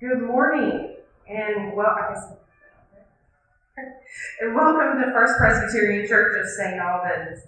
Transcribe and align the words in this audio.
Good 0.00 0.22
morning, 0.22 0.96
and 1.28 1.72
guess, 1.72 2.32
and 4.40 4.52
welcome 4.52 5.00
to 5.00 5.12
First 5.12 5.38
Presbyterian 5.38 6.08
Church 6.08 6.34
of 6.36 6.50
St. 6.50 6.80
Albans. 6.80 7.40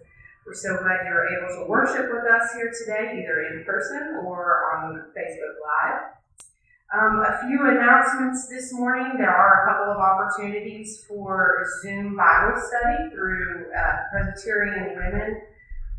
We're 0.46 0.54
so 0.54 0.76
glad 0.78 1.04
you 1.04 1.10
were 1.10 1.26
able 1.26 1.64
to 1.64 1.68
worship 1.68 2.06
with 2.08 2.22
us 2.22 2.52
here 2.54 2.70
today, 2.70 3.18
either 3.18 3.42
in 3.50 3.64
person 3.64 4.20
or 4.24 4.76
on 4.76 4.94
Facebook 5.10 5.56
Live. 5.66 6.02
Um, 6.94 7.18
a 7.18 7.48
few 7.48 7.68
announcements 7.68 8.46
this 8.46 8.72
morning. 8.72 9.18
There 9.18 9.28
are 9.28 9.64
a 9.64 9.68
couple 9.68 9.92
of 9.92 9.98
opportunities 9.98 11.04
for 11.08 11.66
Zoom 11.82 12.16
Bible 12.16 12.62
study 12.62 13.10
through 13.10 13.72
uh, 13.76 13.96
Presbyterian 14.12 14.94
Women, 14.94 15.42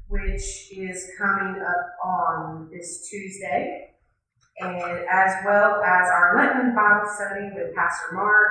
which 0.08 0.72
is 0.72 1.12
coming 1.18 1.62
up 1.62 1.92
on 2.02 2.70
this 2.72 3.10
Tuesday 3.10 3.88
and 4.60 5.06
as 5.10 5.36
well 5.46 5.82
as 5.84 6.10
our 6.10 6.36
Lenten 6.38 6.76
Bible 6.76 7.10
study 7.16 7.50
with 7.54 7.76
Pastor 7.76 8.14
Mark, 8.14 8.50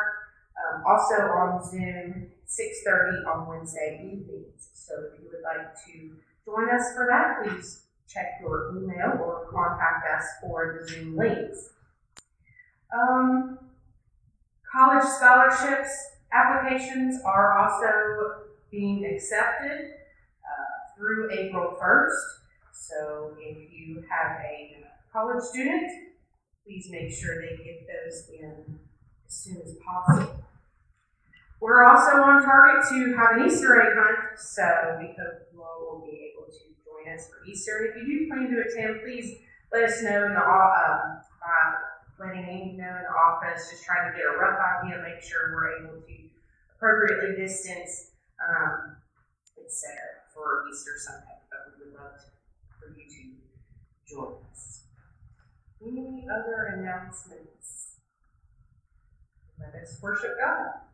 um, 0.56 0.83
also 0.87 1.14
on 1.14 1.64
Zoom, 1.64 2.28
6.30 2.47 3.27
on 3.27 3.48
Wednesday 3.48 4.01
evenings. 4.05 4.69
So 4.74 4.95
if 5.12 5.20
you 5.20 5.28
would 5.33 5.42
like 5.42 5.74
to 5.87 6.12
join 6.45 6.70
us 6.70 6.95
for 6.95 7.09
that, 7.11 7.42
please 7.42 7.83
check 8.09 8.38
your 8.41 8.77
email 8.77 9.19
or 9.20 9.48
contact 9.52 10.06
us 10.16 10.24
for 10.41 10.78
the 10.80 10.88
Zoom 10.88 11.16
links. 11.16 11.70
Um, 12.95 13.59
college 14.73 15.05
scholarships 15.05 15.91
applications 16.33 17.20
are 17.25 17.59
also 17.59 18.47
being 18.70 19.05
accepted 19.05 19.91
uh, 20.45 20.97
through 20.97 21.30
April 21.33 21.77
1st. 21.80 22.12
So 22.73 23.34
if 23.41 23.56
you 23.73 24.05
have 24.09 24.38
a 24.41 24.86
college 25.17 25.42
student, 25.45 25.89
please 26.62 26.89
make 26.91 27.11
sure 27.11 27.41
they 27.41 27.56
get 27.64 27.89
those 27.89 28.28
in 28.28 28.78
as 29.27 29.33
soon 29.33 29.56
as 29.64 29.75
possible. 29.81 30.45
We're 31.58 31.84
also 31.84 32.20
on 32.20 32.45
target 32.45 32.84
to 32.91 33.17
have 33.17 33.41
an 33.41 33.48
Easter 33.48 33.81
egg 33.81 33.97
hunt, 33.97 34.39
so 34.39 34.98
we 35.00 35.17
hope 35.17 35.48
you 35.50 35.62
all 35.62 35.81
will 35.81 36.05
be 36.05 36.28
able 36.28 36.53
to 36.53 36.64
join 36.84 37.14
us 37.14 37.31
for 37.31 37.48
Easter. 37.48 37.89
If 37.89 37.97
you 37.97 38.05
do 38.05 38.28
plan 38.28 38.50
to 38.50 38.61
attend, 38.61 39.00
please 39.00 39.41
let 39.73 39.84
us 39.84 40.03
know 40.03 40.27
in 40.27 40.34
the 40.34 40.45
um, 40.45 41.17
by 42.20 42.27
letting 42.27 42.47
me 42.47 42.77
know 42.77 42.84
in 42.84 43.05
the 43.08 43.17
office. 43.17 43.70
Just 43.70 43.84
trying 43.84 44.12
to 44.12 44.17
get 44.17 44.27
a 44.27 44.36
rough 44.36 44.61
idea, 44.61 45.01
make 45.01 45.23
sure 45.23 45.48
we're 45.56 45.80
able 45.80 45.97
to 45.97 46.17
appropriately 46.77 47.41
distance, 47.41 48.12
um, 48.36 48.97
etc. 49.56 49.97
for 50.34 50.69
Easter 50.70 50.92
Sunday. 50.98 51.41
But 51.48 51.73
we 51.73 51.89
would 51.89 51.97
love 51.97 52.20
to, 52.20 52.28
for 52.77 52.92
you 52.92 53.08
to 53.08 54.12
join 54.12 54.36
us. 54.53 54.86
Any 55.87 56.27
other 56.29 56.75
announcements? 56.75 58.01
Let 59.61 59.81
us 59.81 59.98
worship 60.03 60.37
God. 60.41 60.86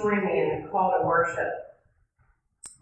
Join 0.00 0.24
me 0.24 0.40
in 0.40 0.62
the 0.62 0.68
call 0.68 0.94
to 0.98 1.06
worship. 1.06 1.52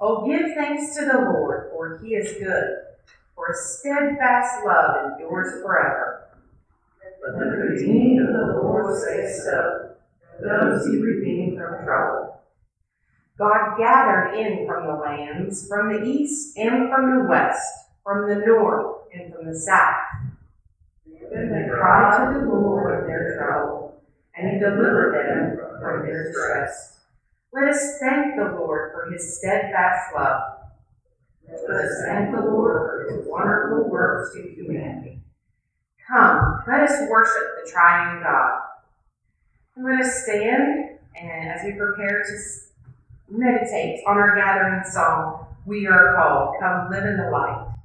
Oh, 0.00 0.26
give 0.26 0.54
thanks 0.54 0.94
to 0.96 1.06
the 1.06 1.18
Lord, 1.18 1.70
for 1.72 1.98
he 2.02 2.14
is 2.14 2.32
good, 2.38 2.76
for 3.34 3.48
his 3.48 3.78
steadfast 3.78 4.64
love 4.66 5.12
endures 5.12 5.62
forever. 5.62 6.28
Let 7.26 7.38
the 7.38 7.44
redeemed 7.44 8.20
of 8.20 8.26
the 8.28 8.60
Lord 8.62 8.96
say 9.02 9.32
so, 9.42 9.96
those 10.40 10.86
he 10.86 10.98
redeemed 10.98 11.58
from 11.58 11.84
trouble. 11.84 12.40
God 13.38 13.76
gathered 13.78 14.34
in 14.34 14.66
from 14.66 14.86
the 14.86 14.94
lands, 14.94 15.66
from 15.68 15.92
the 15.92 16.04
east 16.04 16.56
and 16.56 16.88
from 16.88 17.18
the 17.18 17.28
west, 17.28 17.66
from 18.04 18.28
the 18.28 18.46
north 18.46 19.02
and 19.12 19.32
from 19.32 19.46
the 19.46 19.58
south. 19.58 19.96
Then 21.32 21.50
they 21.50 21.68
cried 21.68 22.32
to 22.32 22.40
the 22.40 22.46
Lord 22.46 23.00
in 23.00 23.06
their 23.08 23.36
trouble, 23.36 24.00
and 24.36 24.52
he 24.52 24.58
delivered 24.58 25.14
them 25.14 25.80
from 25.80 26.06
their 26.06 26.28
distress. 26.28 26.95
Let 27.56 27.68
us 27.68 27.98
thank 27.98 28.36
the 28.36 28.54
Lord 28.60 28.92
for 28.92 29.10
his 29.10 29.38
steadfast 29.38 30.14
love. 30.14 30.42
Let 31.48 31.70
us 31.70 32.02
thank 32.04 32.36
the 32.36 32.42
Lord 32.42 33.08
for 33.08 33.16
his 33.16 33.26
wonderful 33.26 33.88
works 33.88 34.34
to 34.34 34.42
humanity. 34.42 35.20
Come, 36.06 36.62
let 36.68 36.82
us 36.82 37.08
worship 37.08 37.64
the 37.64 37.70
triune 37.70 38.22
God. 38.22 38.60
And 39.74 39.86
let 39.86 40.04
us 40.04 40.24
stand, 40.24 40.98
and 41.18 41.48
as 41.48 41.64
we 41.64 41.72
prepare 41.72 42.24
to 42.24 43.34
meditate 43.34 44.02
on 44.06 44.18
our 44.18 44.36
gathering 44.36 44.84
song, 44.84 45.46
we 45.64 45.86
are 45.86 46.14
called, 46.14 46.56
Come 46.60 46.90
Live 46.90 47.06
in 47.06 47.16
the 47.16 47.30
Light. 47.30 47.75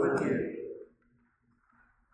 With 0.00 0.20
you. 0.22 0.54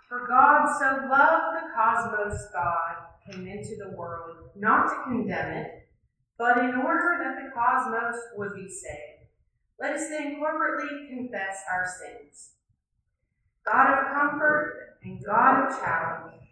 For 0.08 0.26
God 0.28 0.66
so 0.78 1.08
loved 1.08 1.56
the 1.56 1.70
cosmos, 1.74 2.48
God 2.52 2.96
came 3.30 3.46
into 3.46 3.76
the 3.76 3.96
world, 3.96 4.50
not 4.56 4.88
to 4.88 5.02
condemn 5.04 5.52
it, 5.52 5.88
but 6.38 6.58
in 6.58 6.74
order 6.74 7.18
that 7.22 7.36
the 7.42 7.50
cosmos 7.54 8.16
would 8.36 8.54
be 8.54 8.68
saved. 8.68 9.28
Let 9.80 9.94
us 9.94 10.08
then 10.08 10.40
corporately 10.40 11.08
confess 11.08 11.62
our 11.70 11.86
sins. 11.86 12.52
God 13.64 13.98
of 13.98 14.14
comfort 14.14 14.98
and 15.02 15.24
God 15.24 15.66
of 15.66 15.80
challenge, 15.80 16.42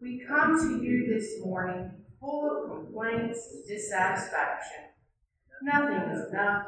we 0.00 0.24
come 0.26 0.58
to 0.58 0.84
you 0.84 1.14
this 1.14 1.44
morning 1.44 1.90
full 2.18 2.50
of 2.50 2.70
complaints 2.70 3.48
and 3.52 3.66
dissatisfaction. 3.66 4.84
Nothing 5.62 6.10
is 6.10 6.30
enough. 6.30 6.66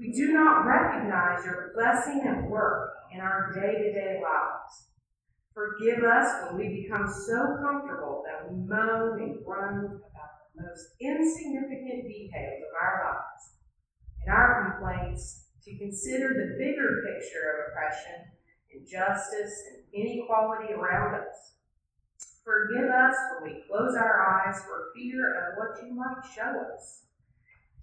We 0.00 0.12
do 0.12 0.32
not 0.32 0.64
recognize 0.64 1.44
your 1.44 1.72
blessing 1.74 2.22
and 2.24 2.48
work 2.48 2.94
in 3.12 3.20
our 3.20 3.52
day 3.52 3.82
to 3.82 3.92
day 3.92 4.16
lives. 4.16 4.88
Forgive 5.52 6.02
us 6.04 6.48
when 6.48 6.56
we 6.56 6.82
become 6.82 7.06
so 7.06 7.58
comfortable 7.60 8.24
that 8.24 8.50
we 8.50 8.64
moan 8.64 9.20
and 9.20 9.44
groan 9.44 10.00
about 10.00 10.40
the 10.56 10.62
most 10.62 10.96
insignificant 11.02 12.08
details 12.08 12.64
of 12.64 12.72
our 12.80 13.12
lives 13.12 13.60
and 14.24 14.34
our 14.34 14.72
complaints 14.72 15.48
to 15.66 15.76
consider 15.76 16.28
the 16.32 16.56
bigger 16.56 17.04
picture 17.04 17.52
of 17.52 17.68
oppression, 17.68 18.24
injustice, 18.72 19.52
and 19.68 19.84
inequality 19.92 20.72
around 20.72 21.20
us. 21.20 21.52
Forgive 22.42 22.88
us 22.88 23.16
when 23.36 23.52
we 23.52 23.62
close 23.68 23.94
our 23.96 24.48
eyes 24.48 24.62
for 24.64 24.92
fear 24.96 25.28
of 25.36 25.58
what 25.58 25.84
you 25.84 25.92
might 25.92 26.24
show 26.34 26.56
us. 26.72 27.04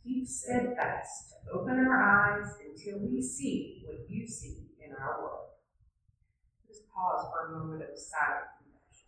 Keep 0.04 0.26
steadfast 0.26 1.37
open 1.54 1.80
our 1.80 2.02
eyes 2.04 2.56
until 2.66 3.00
we 3.00 3.22
see 3.22 3.82
what 3.86 4.10
you 4.10 4.28
see 4.28 4.68
in 4.84 4.92
our 4.94 5.22
world 5.22 5.48
Just 6.68 6.84
pause 6.90 7.26
for 7.32 7.48
a 7.48 7.60
moment 7.60 7.84
of 7.84 7.90
confession. 8.60 9.08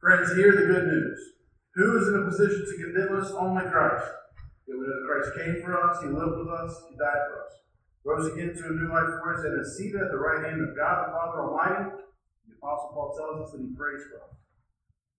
Friends, 0.00 0.34
hear 0.34 0.52
the 0.52 0.66
good 0.66 0.86
news. 0.86 1.37
Who 1.78 1.88
is 2.02 2.08
in 2.10 2.20
a 2.20 2.26
position 2.26 2.66
to 2.66 2.74
condemn 2.82 3.14
us? 3.22 3.30
Only 3.32 3.62
Christ. 3.70 4.10
Yet 4.66 4.76
we 4.76 4.82
know 4.82 4.98
that 4.98 5.06
Christ 5.06 5.30
came 5.38 5.62
for 5.62 5.78
us, 5.78 6.02
He 6.02 6.10
lived 6.10 6.42
with 6.42 6.50
us, 6.50 6.74
He 6.90 6.98
died 6.98 7.22
for 7.30 7.46
us 7.46 7.58
rose 8.08 8.32
again 8.32 8.56
to 8.56 8.64
a 8.64 8.72
new 8.72 8.88
life 8.88 9.12
for 9.20 9.36
us, 9.36 9.44
and 9.44 9.60
is 9.60 9.76
seated 9.76 10.00
at 10.00 10.08
the 10.08 10.16
right 10.16 10.40
hand 10.48 10.64
of 10.64 10.72
God 10.72 11.04
the 11.04 11.12
Father 11.12 11.44
Almighty. 11.44 12.00
The 12.48 12.56
Apostle 12.56 12.96
Paul 12.96 13.12
tells 13.12 13.36
us 13.44 13.52
that 13.52 13.60
he 13.60 13.76
prays 13.76 14.00
for 14.08 14.24
us. 14.24 14.32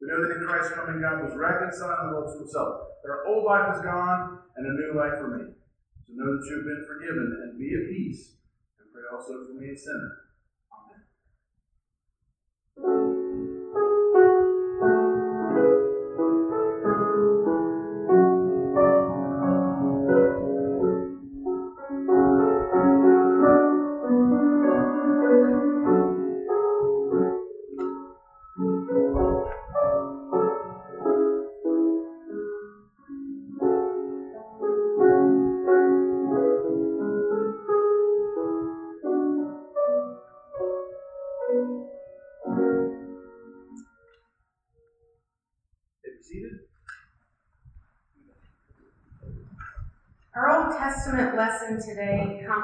We 0.01 0.09
know 0.09 0.25
that 0.25 0.33
in 0.33 0.41
Christ 0.41 0.73
coming, 0.73 0.97
God 0.97 1.21
was 1.21 1.37
reconciling 1.37 2.09
the 2.09 2.17
world 2.17 2.33
to 2.33 2.41
himself. 2.41 2.97
That 3.05 3.13
our 3.13 3.29
old 3.29 3.45
life 3.45 3.77
is 3.77 3.85
gone, 3.85 4.41
and 4.57 4.65
a 4.65 4.73
new 4.73 4.97
life 4.97 5.21
for 5.21 5.29
me. 5.37 5.53
So 6.01 6.17
know 6.17 6.33
that 6.33 6.47
you've 6.49 6.65
been 6.65 6.87
forgiven, 6.89 7.29
and 7.45 7.61
be 7.61 7.69
at 7.77 7.93
peace. 7.93 8.41
And 8.81 8.89
pray 8.89 9.05
also 9.13 9.45
for 9.45 9.53
me, 9.53 9.69
a 9.69 9.77
sinner. 9.77 10.28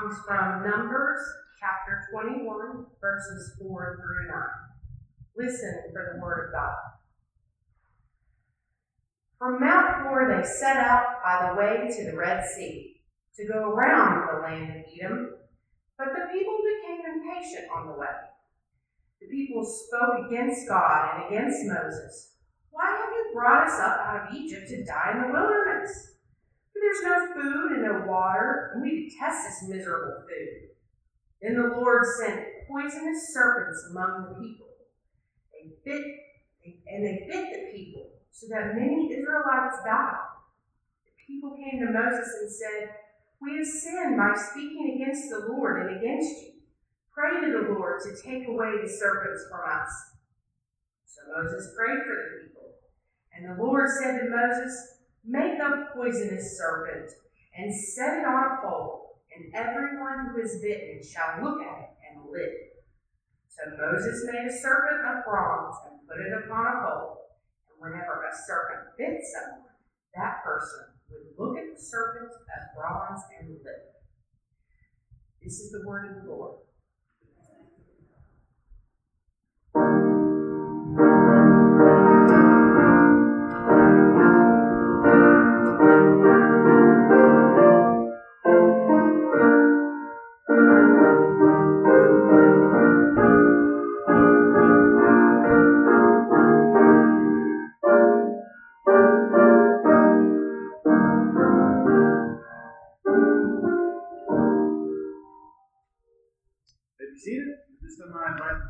Comes 0.06 0.20
from 0.26 0.70
Numbers 0.70 1.20
chapter 1.60 2.08
21, 2.12 2.86
verses 3.02 3.54
4 3.60 4.00
through 4.02 4.28
9. 4.28 4.38
Listen 5.38 5.82
for 5.92 6.14
the 6.14 6.22
word 6.22 6.48
of 6.48 6.54
God. 6.54 6.76
From 9.40 9.60
Mount 9.60 10.04
Hor 10.04 10.28
they 10.30 10.48
set 10.48 10.78
out 10.78 11.24
by 11.24 11.50
the 11.50 11.56
way 11.56 11.90
to 11.96 12.12
the 12.12 12.18
Red 12.18 12.44
Sea 12.56 13.02
to 13.36 13.48
go 13.48 13.70
around 13.70 14.28
the 14.28 14.42
land 14.42 14.70
of 14.70 14.86
Edom, 14.94 15.32
but 15.98 16.08
the 16.08 16.32
people 16.32 16.58
became 16.62 17.02
impatient 17.14 17.68
on 17.76 17.88
the 17.88 18.00
way. 18.00 18.08
The 19.22 19.28
people 19.28 19.66
spoke 19.66 20.28
against 20.28 20.68
God 20.68 21.16
and 21.16 21.34
against 21.34 21.66
Moses. 21.66 22.34
Why 22.70 22.92
have 22.92 23.10
you 23.10 23.32
brought 23.34 23.68
us 23.68 23.80
up 23.80 23.98
out 24.06 24.28
of 24.28 24.36
Egypt 24.36 24.68
to 24.70 24.86
die 24.86 25.14
in 25.16 25.22
the 25.22 25.34
wilderness? 25.34 26.15
Food 27.36 27.72
and 27.74 27.84
no 27.84 28.06
water, 28.08 28.72
and 28.74 28.82
we 28.82 29.10
detest 29.10 29.44
this 29.44 29.70
miserable 29.70 30.24
food. 30.24 30.72
Then 31.42 31.56
the 31.56 31.76
Lord 31.78 32.04
sent 32.20 32.68
poisonous 32.68 33.34
serpents 33.34 33.86
among 33.92 34.26
the 34.30 34.42
people. 34.42 34.68
They 35.52 35.76
bit, 35.84 36.04
and 36.88 37.06
they 37.06 37.28
bit 37.30 37.46
the 37.52 37.78
people, 37.78 38.10
so 38.32 38.48
that 38.50 38.76
many 38.76 39.12
Israelites 39.12 39.78
died. 39.86 40.26
The 41.06 41.14
people 41.28 41.56
came 41.56 41.86
to 41.86 41.92
Moses 41.92 42.30
and 42.42 42.52
said, 42.52 42.90
We 43.42 43.58
have 43.58 43.68
sinned 43.68 44.18
by 44.18 44.34
speaking 44.34 44.96
against 44.96 45.30
the 45.30 45.54
Lord 45.54 45.86
and 45.86 45.98
against 45.98 46.32
you. 46.42 46.52
Pray 47.14 47.42
to 47.42 47.52
the 47.52 47.74
Lord 47.74 48.02
to 48.04 48.22
take 48.24 48.48
away 48.48 48.72
the 48.82 48.90
serpents 48.90 49.46
from 49.50 49.62
us. 49.70 49.92
So 51.06 51.22
Moses 51.36 51.74
prayed 51.78 52.00
for 52.04 52.16
the 52.16 52.48
people. 52.48 52.56
And 53.34 53.52
the 53.52 53.64
Lord 53.64 53.88
said 54.02 54.20
to 54.20 54.30
Moses, 54.30 54.96
Make 55.24 55.60
a 55.60 55.88
poisonous 55.96 56.58
serpent 56.58 57.12
and 57.58 57.74
set 57.74 58.20
it 58.20 58.26
on 58.26 58.52
a 58.52 58.62
pole, 58.62 59.24
and 59.32 59.54
everyone 59.56 60.32
who 60.32 60.42
is 60.42 60.60
bitten 60.62 61.02
shall 61.02 61.44
look 61.44 61.62
at 61.62 61.80
it 61.80 61.92
and 62.12 62.30
live. 62.32 62.76
So 63.48 63.64
Moses 63.80 64.28
made 64.28 64.48
a 64.48 64.52
serpent 64.52 65.08
of 65.08 65.24
bronze 65.24 65.76
and 65.88 66.04
put 66.08 66.20
it 66.20 66.34
upon 66.44 66.68
a 66.68 66.76
pole. 66.84 67.32
And 67.72 67.80
whenever 67.80 68.28
a 68.28 68.36
serpent 68.36 68.92
bit 68.98 69.24
someone, 69.24 69.72
that 70.16 70.44
person 70.44 70.92
would 71.10 71.32
look 71.40 71.58
at 71.58 71.72
the 71.72 71.82
serpent 71.82 72.32
of 72.32 72.62
bronze 72.76 73.22
and 73.40 73.56
live. 73.64 73.96
This 75.42 75.60
is 75.60 75.72
the 75.72 75.88
word 75.88 76.12
of 76.12 76.24
the 76.24 76.30
Lord. 76.30 76.65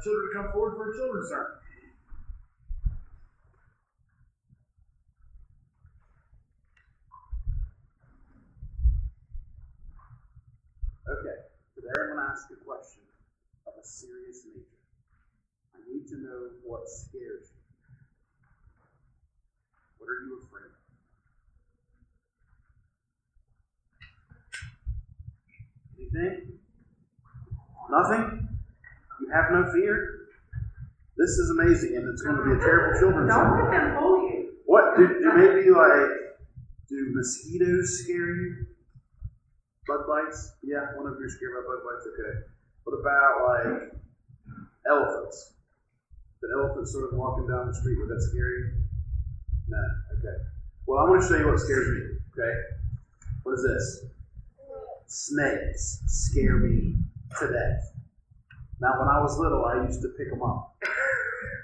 Children 0.04 0.30
to 0.30 0.34
come 0.36 0.52
forward 0.52 0.76
for 0.76 0.92
a 0.92 0.96
children's 0.98 1.30
sermon. 1.30 1.52
Okay, 11.08 11.38
today 11.76 11.94
I'm 12.02 12.08
going 12.08 12.26
to 12.26 12.32
ask 12.32 12.50
a 12.52 12.56
question 12.66 13.04
of 13.68 13.74
a 13.80 13.86
serious 13.86 14.42
nature. 14.46 14.82
I 15.76 15.80
need 15.88 16.08
to 16.08 16.18
know 16.18 16.50
what 16.64 16.90
scares 16.90 17.54
you. 17.54 17.62
What 19.98 20.10
are 20.10 20.26
you 20.26 20.42
afraid 20.42 20.66
of? 20.66 20.82
Anything? 26.00 26.60
Nothing? 27.90 28.55
You 29.26 29.34
have 29.34 29.50
no 29.50 29.66
fear? 29.74 30.30
This 31.18 31.32
is 31.42 31.50
amazing, 31.50 31.98
and 31.98 32.06
it's 32.10 32.22
going 32.22 32.38
to 32.38 32.44
be 32.46 32.54
a 32.54 32.60
terrible 32.62 32.94
children's 33.00 33.34
Don't 33.34 33.58
let 33.58 33.72
them 33.72 33.98
fool 33.98 34.30
you. 34.30 34.54
What? 34.66 34.98
Do, 34.98 35.08
do 35.08 35.34
maybe 35.34 35.72
like, 35.74 36.38
do 36.90 37.10
mosquitoes 37.16 38.04
scare 38.04 38.30
you? 38.30 38.68
Bug 39.88 40.06
bites? 40.06 40.54
Yeah, 40.62 40.94
one 40.94 41.08
of 41.10 41.18
you 41.18 41.26
are 41.26 41.30
scared 41.30 41.58
about 41.58 41.66
bug 41.66 41.82
bites? 41.90 42.06
Okay. 42.14 42.34
What 42.84 43.02
about 43.02 43.34
like 43.50 43.98
elephants? 44.86 45.54
An 46.44 46.50
elephant 46.62 46.88
sort 46.88 47.12
of 47.12 47.18
walking 47.18 47.48
down 47.48 47.66
the 47.66 47.74
street, 47.74 47.98
would 47.98 48.10
that 48.10 48.22
scare 48.30 48.52
you? 48.60 48.72
No. 49.68 49.82
Okay. 50.20 50.38
Well, 50.86 51.00
I'm 51.00 51.08
going 51.08 51.22
to 51.22 51.28
show 51.28 51.38
you 51.38 51.48
what 51.48 51.60
scares 51.60 51.88
me. 51.88 52.02
Okay. 52.38 52.54
What 53.42 53.54
is 53.54 53.64
this? 53.66 54.06
Snakes 55.08 56.04
scare 56.06 56.58
me 56.58 56.98
to 57.40 57.48
death. 57.48 57.95
Now, 58.82 59.00
when 59.00 59.08
I 59.08 59.22
was 59.22 59.38
little, 59.40 59.66
I 59.66 59.84
used 59.88 60.02
to 60.02 60.10
pick 60.18 60.30
them 60.30 60.44
up, 60.44 60.76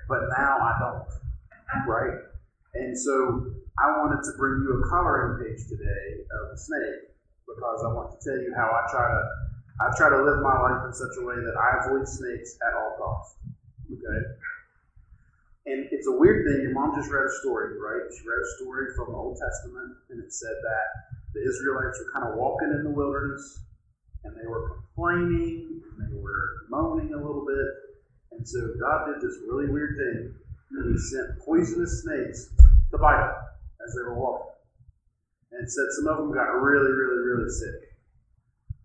but 0.07 0.21
now 0.37 0.57
I 0.59 0.73
don't. 0.79 1.87
Right? 1.87 2.19
And 2.73 2.97
so 2.97 3.51
I 3.79 3.97
wanted 3.99 4.23
to 4.23 4.31
bring 4.37 4.63
you 4.63 4.79
a 4.79 4.89
coloring 4.89 5.43
page 5.43 5.67
today 5.67 6.23
of 6.23 6.55
a 6.55 6.57
snake 6.57 7.11
because 7.47 7.83
I 7.83 7.91
want 7.91 8.15
to 8.15 8.17
tell 8.23 8.39
you 8.39 8.53
how 8.55 8.67
I 8.71 8.87
try 8.91 9.07
to 9.11 9.23
I 9.81 9.89
try 9.97 10.13
to 10.13 10.21
live 10.21 10.45
my 10.45 10.53
life 10.61 10.85
in 10.85 10.93
such 10.93 11.17
a 11.17 11.25
way 11.25 11.35
that 11.41 11.57
I 11.57 11.81
avoid 11.81 12.07
snakes 12.07 12.53
at 12.61 12.77
all 12.77 12.93
costs. 13.01 13.33
Okay? 13.89 14.21
And 15.65 15.89
it's 15.89 16.05
a 16.05 16.11
weird 16.13 16.45
thing. 16.45 16.61
Your 16.61 16.73
mom 16.77 16.93
just 16.93 17.09
read 17.09 17.25
a 17.25 17.33
story, 17.41 17.81
right? 17.81 18.05
She 18.13 18.21
read 18.21 18.41
a 18.45 18.49
story 18.61 18.93
from 18.95 19.09
the 19.09 19.17
Old 19.17 19.41
Testament, 19.41 19.97
and 20.09 20.21
it 20.21 20.33
said 20.33 20.53
that 20.53 20.87
the 21.33 21.41
Israelites 21.41 21.97
were 21.97 22.13
kind 22.13 22.29
of 22.29 22.37
walking 22.37 22.69
in 22.77 22.83
the 22.83 22.93
wilderness, 22.93 23.65
and 24.23 24.35
they 24.35 24.47
were 24.47 24.77
complaining, 24.77 25.81
and 25.97 25.97
they 25.99 26.19
were 26.19 26.67
moaning 26.69 27.13
a 27.13 27.17
little 27.17 27.45
bit. 27.45 28.37
And 28.37 28.47
so 28.47 28.73
God 28.79 29.05
did 29.05 29.21
this 29.21 29.37
really 29.47 29.69
weird 29.69 29.97
thing, 29.97 30.35
He 30.69 30.97
sent 30.97 31.39
poisonous 31.39 32.03
snakes 32.03 32.53
to 32.91 32.97
bite 32.97 33.19
them 33.19 33.35
as 33.85 33.95
they 33.95 34.01
were 34.01 34.19
walking. 34.19 34.47
And 35.51 35.69
said 35.69 35.85
some 35.99 36.07
of 36.07 36.17
them 36.17 36.33
got 36.33 36.57
really, 36.61 36.91
really, 36.91 37.21
really 37.27 37.49
sick. 37.49 37.91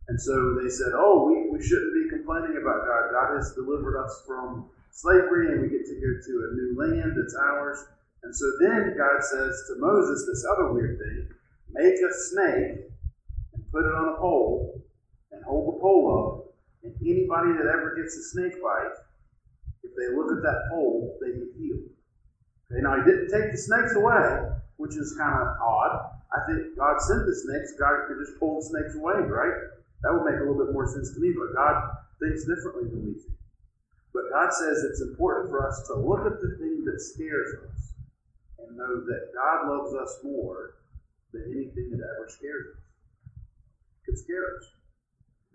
And 0.08 0.20
so 0.20 0.58
they 0.60 0.68
said, 0.68 0.92
Oh, 0.94 1.26
we, 1.26 1.50
we 1.50 1.64
shouldn't 1.64 1.94
be 1.94 2.10
complaining 2.10 2.58
about 2.60 2.86
God. 2.86 3.10
God 3.12 3.36
has 3.36 3.54
delivered 3.54 4.02
us 4.02 4.22
from 4.26 4.70
slavery 4.92 5.52
and 5.52 5.62
we 5.62 5.68
get 5.68 5.86
to 5.86 5.94
go 5.94 6.10
to 6.20 6.32
a 6.46 6.54
new 6.54 6.74
land 6.78 7.12
that's 7.16 7.34
ours. 7.34 7.78
And 8.22 8.34
so 8.34 8.46
then 8.60 8.94
God 8.96 9.22
says 9.22 9.54
to 9.68 9.76
Moses 9.78 10.26
this 10.26 10.44
other 10.50 10.72
weird 10.72 10.98
thing 10.98 11.28
make 11.70 11.94
a 11.94 12.12
snake 12.30 12.88
and 13.54 13.70
put 13.72 13.84
it 13.84 13.94
on 13.94 14.14
a 14.14 14.16
pole 14.16 14.82
hold 15.46 15.74
the 15.74 15.80
pole 15.80 16.04
up. 16.12 16.54
And 16.82 16.94
anybody 17.02 17.54
that 17.56 17.66
ever 17.66 17.94
gets 17.96 18.14
a 18.16 18.22
snake 18.34 18.60
bite, 18.62 18.98
if 19.82 19.90
they 19.96 20.14
look 20.14 20.30
at 20.30 20.42
that 20.42 20.68
pole, 20.70 21.16
they 21.22 21.32
get 21.32 21.50
healed. 21.58 21.90
Okay, 22.70 22.82
now 22.82 22.98
he 22.98 23.02
didn't 23.06 23.30
take 23.30 23.50
the 23.50 23.58
snakes 23.58 23.94
away, 23.94 24.50
which 24.76 24.98
is 24.98 25.14
kind 25.18 25.34
of 25.34 25.46
odd. 25.62 26.10
I 26.34 26.42
think 26.46 26.76
God 26.76 27.00
sent 27.00 27.26
the 27.26 27.34
snakes. 27.34 27.78
God 27.78 28.06
could 28.06 28.18
just 28.18 28.38
pull 28.38 28.60
the 28.60 28.66
snakes 28.66 28.94
away, 28.98 29.22
right? 29.22 29.54
That 30.02 30.12
would 30.12 30.26
make 30.26 30.38
a 30.38 30.44
little 30.44 30.58
bit 30.58 30.74
more 30.74 30.86
sense 30.86 31.14
to 31.14 31.20
me, 31.20 31.32
but 31.32 31.54
God 31.54 31.74
thinks 32.20 32.44
differently 32.44 32.90
than 32.90 33.06
we 33.06 33.14
think. 33.14 33.38
But 34.12 34.30
God 34.30 34.52
says 34.52 34.82
it's 34.84 35.02
important 35.02 35.50
for 35.50 35.66
us 35.66 35.86
to 35.88 35.94
look 35.94 36.26
at 36.26 36.40
the 36.40 36.56
thing 36.58 36.84
that 36.84 37.00
scares 37.00 37.54
us 37.68 37.92
and 38.58 38.76
know 38.76 39.04
that 39.06 39.32
God 39.34 39.68
loves 39.68 39.94
us 39.94 40.18
more 40.24 40.74
than 41.32 41.44
anything 41.52 41.90
that 41.92 42.00
ever 42.00 42.26
scares 42.28 42.74
us. 42.74 42.82
It 44.00 44.06
could 44.06 44.18
scare 44.18 44.56
us. 44.56 44.64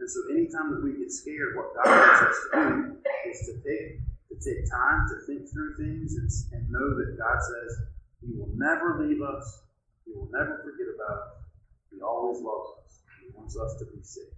And 0.01 0.09
so 0.09 0.19
anytime 0.33 0.73
that 0.73 0.81
we 0.81 0.97
get 0.97 1.13
scared, 1.13 1.53
what 1.53 1.77
God 1.77 1.85
wants 1.85 2.21
us 2.25 2.37
to 2.41 2.49
do 2.57 2.97
is 3.29 3.37
to 3.45 3.53
take 3.61 4.01
to 4.01 4.35
take 4.41 4.65
time 4.65 5.05
to 5.13 5.15
think 5.29 5.45
through 5.45 5.77
things 5.77 6.17
and, 6.17 6.25
and 6.57 6.65
know 6.73 6.97
that 6.97 7.21
God 7.21 7.37
says 7.37 7.85
He 8.25 8.33
will 8.33 8.49
never 8.57 8.97
leave 8.97 9.21
us, 9.21 9.61
He 10.09 10.17
will 10.17 10.25
never 10.33 10.65
forget 10.65 10.89
about 10.89 11.37
us, 11.37 11.45
He 11.93 12.01
always 12.01 12.41
loves 12.41 12.81
us 12.81 12.97
He 13.21 13.29
wants 13.37 13.53
us 13.53 13.77
to 13.77 13.85
be 13.93 14.01
safe. 14.01 14.33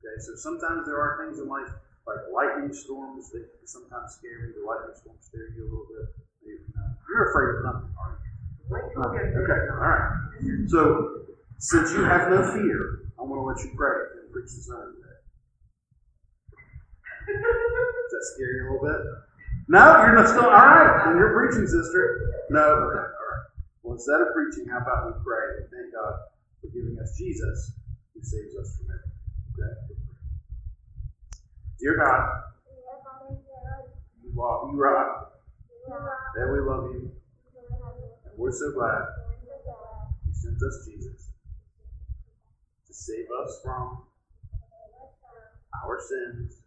Okay, 0.00 0.16
so 0.24 0.32
sometimes 0.32 0.88
there 0.88 0.96
are 0.96 1.20
things 1.20 1.44
in 1.44 1.48
life 1.52 1.68
like 2.08 2.24
lightning 2.32 2.72
storms 2.72 3.28
that 3.36 3.44
can 3.52 3.68
sometimes 3.68 4.16
scare 4.16 4.48
me. 4.48 4.56
The 4.56 4.64
lightning 4.64 4.96
storms 4.96 5.28
scare 5.28 5.52
you 5.52 5.60
a 5.60 5.68
little 5.76 5.92
bit. 5.92 6.08
You're 6.40 7.28
uh, 7.28 7.36
afraid 7.36 7.48
of 7.52 7.68
nothing, 7.68 7.92
aren't 8.00 8.24
you? 8.24 9.44
Okay, 9.44 9.60
all 9.68 9.92
right. 9.92 10.16
So, 10.72 11.36
since 11.60 11.92
you 11.92 12.00
have 12.08 12.30
no 12.32 12.40
fear, 12.56 13.12
I 13.20 13.28
want 13.28 13.36
to 13.36 13.44
let 13.44 13.60
you 13.60 13.76
pray 13.76 14.15
and 14.36 14.44
preach 14.44 14.52
the 14.52 14.62
sermon. 14.62 15.00
Does 17.26 18.12
that 18.12 18.24
scare 18.34 18.52
you 18.52 18.68
a 18.68 18.72
little 18.72 18.84
bit? 18.84 19.00
No, 19.68 19.82
you're 20.04 20.14
not 20.14 20.28
still 20.28 20.44
all 20.44 20.52
right. 20.52 21.04
Then 21.06 21.16
you're 21.16 21.34
preaching, 21.34 21.66
sister. 21.66 22.44
No, 22.50 22.60
okay, 22.60 23.02
all 23.02 23.26
right. 23.32 23.44
Well, 23.82 23.94
instead 23.94 24.20
of 24.20 24.28
preaching, 24.36 24.68
how 24.70 24.78
about 24.78 25.06
we 25.08 25.12
pray 25.24 25.64
and 25.64 25.66
thank 25.72 25.90
God 25.90 26.14
for 26.60 26.68
giving 26.68 26.98
us 27.02 27.16
Jesus 27.18 27.72
who 28.14 28.22
saves 28.22 28.54
us 28.54 28.78
from 28.78 28.94
everything. 28.94 29.16
Okay? 29.58 29.74
Dear 31.80 31.96
God, 31.96 32.22
you 34.22 34.40
are 34.40 34.70
you 34.70 34.78
rock. 34.78 35.32
We 36.36 36.60
love 36.60 36.84
you. 36.92 37.10
And 38.24 38.38
we're 38.38 38.52
so 38.52 38.70
glad 38.72 39.02
you 40.26 40.32
sent 40.32 40.62
us 40.62 40.86
Jesus 40.86 41.30
to 42.86 42.94
save 42.94 43.26
us 43.42 43.60
from 43.64 44.06
our 45.84 46.00
sins 46.00 46.62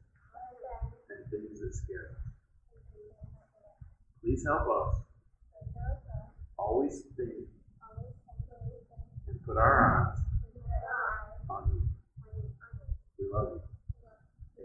and 1.09 1.31
things 1.31 1.59
that 1.59 1.73
scare 1.73 2.11
us. 2.11 2.31
Please 4.21 4.45
help 4.45 4.67
us 4.67 5.01
always 6.57 7.01
think 7.17 7.47
and 9.27 9.45
put 9.45 9.57
our 9.57 10.13
eyes 10.13 10.19
on 11.49 11.71
you. 11.73 11.81
We 13.17 13.31
love 13.33 13.49
you. 13.53 13.61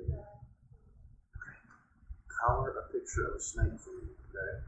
Amen. 0.01 0.19
Okay. 0.19 1.57
Color 2.29 2.71
a 2.71 2.93
picture 2.93 3.29
of 3.29 3.37
a 3.37 3.41
snake 3.41 3.79
for 3.81 3.91
me, 3.91 4.11
okay? 4.29 4.65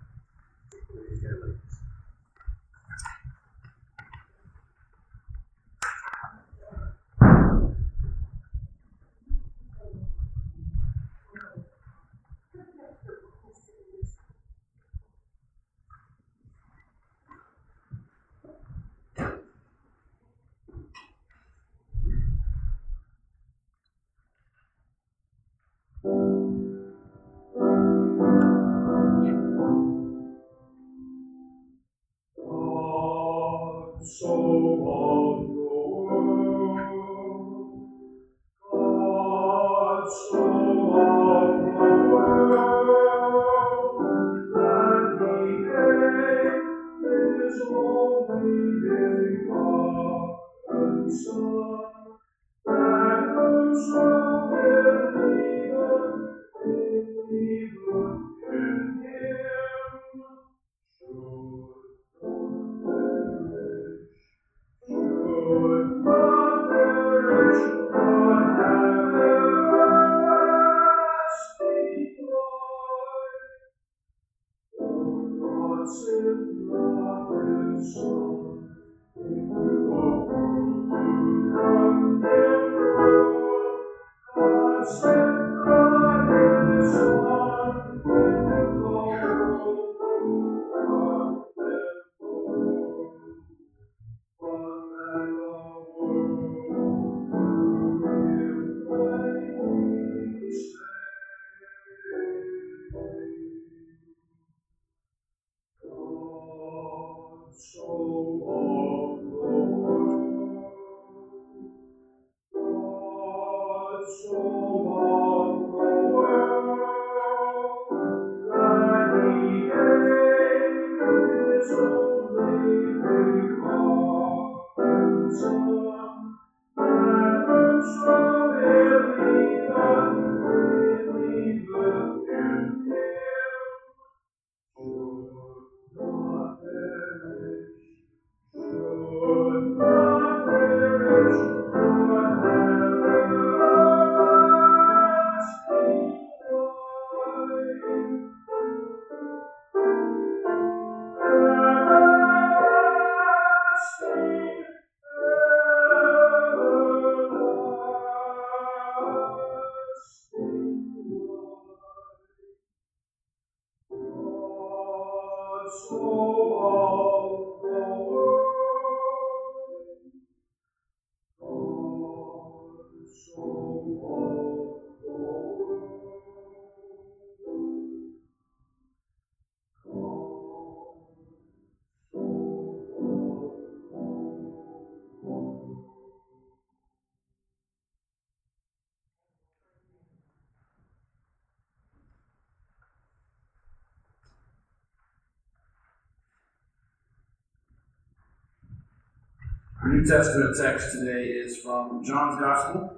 Our 199.86 199.92
New 199.92 200.04
Testament 200.04 200.56
text 200.60 200.94
today 200.94 201.26
is 201.26 201.58
from 201.58 202.02
John's 202.02 202.40
Gospel, 202.40 202.92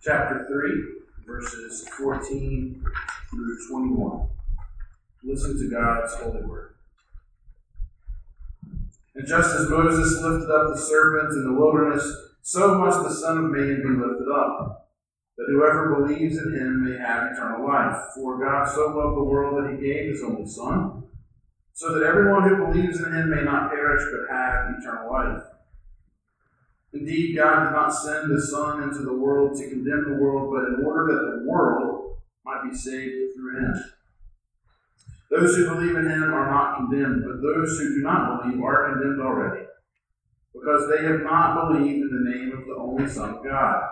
chapter 0.00 0.46
3, 0.46 1.26
verses 1.26 1.88
14 1.98 2.84
through 3.28 3.68
21. 3.68 4.28
Listen 5.24 5.58
to 5.58 5.68
God's 5.68 6.14
holy 6.14 6.42
word. 6.42 6.74
And 9.16 9.26
just 9.26 9.52
as 9.52 9.68
Moses 9.68 10.22
lifted 10.22 10.48
up 10.48 10.68
the 10.68 10.78
serpent 10.80 11.32
in 11.32 11.44
the 11.44 11.60
wilderness, 11.60 12.08
so 12.42 12.78
must 12.78 13.02
the 13.02 13.12
Son 13.12 13.38
of 13.38 13.50
Man 13.50 13.82
be 13.82 13.88
lifted 13.88 14.30
up, 14.32 14.92
that 15.38 15.46
whoever 15.48 15.96
believes 15.96 16.38
in 16.38 16.54
him 16.54 16.84
may 16.84 16.98
have 17.04 17.32
eternal 17.32 17.66
life. 17.66 17.98
For 18.14 18.38
God 18.38 18.72
so 18.72 18.96
loved 18.96 19.16
the 19.16 19.24
world 19.24 19.64
that 19.64 19.72
he 19.72 19.84
gave 19.84 20.12
his 20.12 20.22
only 20.22 20.46
Son, 20.46 21.02
so 21.72 21.98
that 21.98 22.06
everyone 22.06 22.48
who 22.48 22.64
believes 22.64 23.00
in 23.00 23.12
him 23.12 23.28
may 23.28 23.42
not 23.42 23.70
perish 23.70 24.04
but 24.12 24.32
have 24.32 24.76
eternal 24.78 25.10
life. 25.10 25.42
Indeed, 26.92 27.36
God 27.36 27.64
did 27.64 27.72
not 27.72 27.90
send 27.90 28.30
the 28.30 28.40
Son 28.40 28.82
into 28.82 29.00
the 29.00 29.12
world 29.12 29.56
to 29.58 29.68
condemn 29.68 30.04
the 30.08 30.22
world, 30.22 30.50
but 30.50 30.68
in 30.68 30.86
order 30.86 31.12
that 31.12 31.40
the 31.40 31.50
world 31.50 32.16
might 32.44 32.68
be 32.68 32.74
saved 32.74 33.34
through 33.34 33.58
him. 33.58 33.84
Those 35.30 35.56
who 35.56 35.68
believe 35.68 35.96
in 35.96 36.08
him 36.08 36.22
are 36.32 36.50
not 36.50 36.76
condemned, 36.78 37.24
but 37.26 37.42
those 37.42 37.78
who 37.78 37.96
do 37.96 38.00
not 38.00 38.42
believe 38.42 38.62
are 38.62 38.90
condemned 38.90 39.20
already, 39.20 39.66
because 40.54 40.88
they 40.88 41.04
have 41.04 41.20
not 41.20 41.68
believed 41.68 42.00
in 42.00 42.10
the 42.10 42.30
name 42.30 42.56
of 42.56 42.66
the 42.66 42.74
only 42.76 43.06
Son 43.06 43.34
of 43.34 43.44
God. 43.44 43.82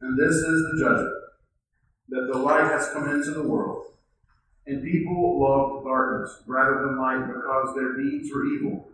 And 0.00 0.18
this 0.18 0.34
is 0.34 0.42
the 0.42 0.78
judgment 0.80 1.14
that 2.08 2.30
the 2.32 2.38
light 2.38 2.70
has 2.70 2.90
come 2.90 3.10
into 3.10 3.32
the 3.32 3.46
world, 3.46 3.84
and 4.66 4.82
people 4.82 5.38
loved 5.38 5.84
darkness 5.84 6.42
rather 6.46 6.86
than 6.86 6.98
light 6.98 7.26
because 7.26 7.74
their 7.74 7.96
deeds 7.98 8.30
were 8.32 8.46
evil. 8.46 8.88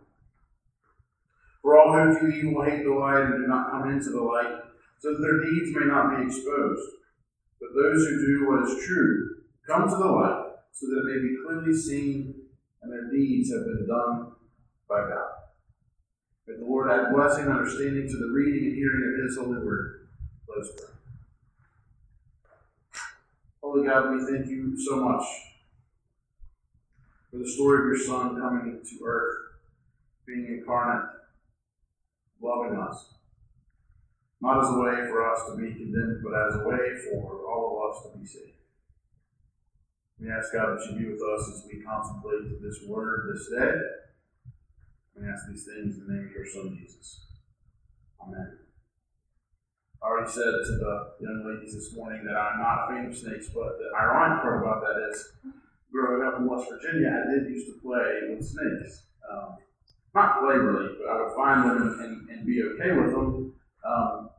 For 1.63 1.79
all 1.79 1.93
who 1.93 2.31
do 2.31 2.37
evil 2.37 2.65
hate 2.65 2.85
the 2.85 2.91
light 2.91 3.25
and 3.25 3.43
do 3.43 3.47
not 3.47 3.71
come 3.71 3.91
into 3.91 4.11
the 4.11 4.23
light, 4.23 4.61
so 4.99 5.13
that 5.13 5.21
their 5.21 5.45
deeds 5.45 5.77
may 5.77 5.87
not 5.87 6.17
be 6.17 6.27
exposed. 6.27 6.89
But 7.61 7.71
those 7.75 8.07
who 8.07 8.27
do 8.27 8.49
what 8.49 8.69
is 8.69 8.87
true 8.87 9.37
come 9.67 9.89
to 9.89 9.97
the 9.97 10.07
light, 10.07 10.45
so 10.73 10.87
that 10.87 11.01
it 11.01 11.05
may 11.05 11.29
be 11.29 11.37
clearly 11.45 11.75
seen 11.75 12.35
and 12.83 12.91
their 12.91 13.11
deeds 13.11 13.53
have 13.53 13.65
been 13.65 13.87
done 13.87 14.33
by 14.89 15.01
God. 15.01 15.29
May 16.47 16.57
the 16.57 16.65
Lord 16.65 16.91
add 16.91 17.15
blessing 17.15 17.45
and 17.45 17.53
understanding 17.53 18.09
to 18.09 18.17
the 18.17 18.33
reading 18.33 18.69
and 18.69 18.77
hearing 18.77 19.15
of 19.15 19.25
His 19.25 19.37
holy 19.37 19.65
word. 19.65 20.09
Let 20.49 20.65
us 20.65 20.71
pray. 20.77 20.87
Holy 23.63 23.87
God, 23.87 24.15
we 24.15 24.25
thank 24.25 24.49
you 24.49 24.75
so 24.81 24.97
much 24.97 25.23
for 27.31 27.37
the 27.37 27.49
story 27.49 27.81
of 27.81 27.87
your 27.87 28.07
Son 28.07 28.41
coming 28.41 28.81
to 28.83 29.05
earth, 29.05 29.37
being 30.27 30.47
incarnate 30.47 31.20
loving 32.41 32.79
us. 32.79 33.15
Not 34.41 34.65
as 34.65 34.71
a 34.71 34.79
way 34.79 35.07
for 35.09 35.31
us 35.31 35.41
to 35.49 35.57
be 35.57 35.75
condemned, 35.75 36.25
but 36.25 36.33
as 36.33 36.55
a 36.57 36.69
way 36.69 36.97
for 37.05 37.45
all 37.45 37.77
of 37.77 37.91
us 37.91 38.03
to 38.05 38.19
be 38.19 38.25
saved. 38.25 38.57
We 40.19 40.31
ask 40.31 40.53
God 40.53 40.77
that 40.77 40.87
you 40.87 40.99
be 40.99 41.13
with 41.13 41.21
us 41.21 41.49
as 41.49 41.65
we 41.67 41.81
contemplate 41.81 42.61
this 42.61 42.81
word 42.87 43.33
this 43.33 43.49
day. 43.49 43.73
We 45.17 45.29
ask 45.29 45.49
these 45.49 45.65
things 45.65 45.97
in 45.97 46.07
the 46.07 46.13
name 46.13 46.27
of 46.29 46.33
your 46.33 46.47
Son, 46.47 46.77
Jesus. 46.79 47.27
Amen. 48.21 48.59
I 50.03 50.07
already 50.07 50.31
said 50.31 50.45
to 50.45 50.73
the 50.81 51.13
young 51.21 51.45
ladies 51.45 51.75
this 51.75 51.95
morning 51.95 52.25
that 52.25 52.37
I'm 52.37 52.61
not 52.61 52.85
a 52.85 52.89
fan 52.89 53.07
of 53.07 53.17
snakes, 53.17 53.49
but 53.53 53.77
the 53.77 53.93
ironic 53.97 54.41
part 54.41 54.63
about 54.63 54.81
that 54.81 54.97
is 55.13 55.33
growing 55.93 56.27
up 56.27 56.41
in 56.41 56.49
West 56.49 56.69
Virginia, 56.71 57.13
I 57.13 57.31
did 57.31 57.51
used 57.51 57.67
to 57.67 57.81
play 57.81 58.33
with 58.33 58.45
snakes. 58.45 59.05
Um, 59.31 59.57
not 60.15 60.43
really, 60.43 60.59
but 60.99 61.09
I 61.09 61.23
would 61.23 61.37
find 61.37 61.71
them 61.71 61.77
and, 61.83 62.01
and, 62.01 62.31
and 62.31 62.47
be 62.47 62.63
okay 62.63 62.93
with 62.93 63.13
them. 63.13 63.55
Um, 63.85 64.31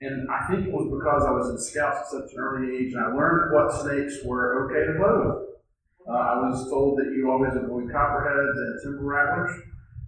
and 0.00 0.30
I 0.30 0.48
think 0.48 0.66
it 0.66 0.72
was 0.72 0.88
because 0.88 1.28
I 1.28 1.30
was 1.30 1.50
in 1.50 1.60
scouts 1.60 2.00
at 2.00 2.08
such 2.08 2.32
an 2.32 2.40
early 2.40 2.72
age 2.72 2.94
and 2.94 3.04
I 3.04 3.12
learned 3.12 3.52
what 3.52 3.68
snakes 3.84 4.24
were 4.24 4.64
okay 4.64 4.88
to 4.88 4.96
play 4.96 5.12
with. 5.12 5.60
Uh, 6.08 6.16
I 6.16 6.34
was 6.40 6.64
told 6.72 6.96
that 6.98 7.12
you 7.12 7.30
always 7.30 7.52
avoid 7.52 7.92
copperheads 7.92 8.56
and 8.56 8.80
timber 8.82 9.04
rattlers. 9.04 9.52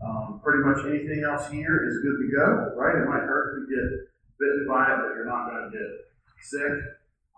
Um, 0.01 0.41
pretty 0.43 0.65
much 0.65 0.81
anything 0.89 1.23
else 1.29 1.47
here 1.53 1.87
is 1.87 2.01
good 2.03 2.17
to 2.19 2.29
go, 2.33 2.75
right? 2.75 2.97
It 2.97 3.07
might 3.07 3.29
hurt 3.29 3.63
if 3.63 3.69
you 3.69 3.77
get 3.77 3.89
bitten 4.41 4.67
by 4.67 4.97
it, 4.97 4.99
but 4.99 5.15
you're 5.15 5.29
not 5.29 5.53
going 5.53 5.69
to 5.69 5.71
get 5.71 5.91
sick. 6.41 6.73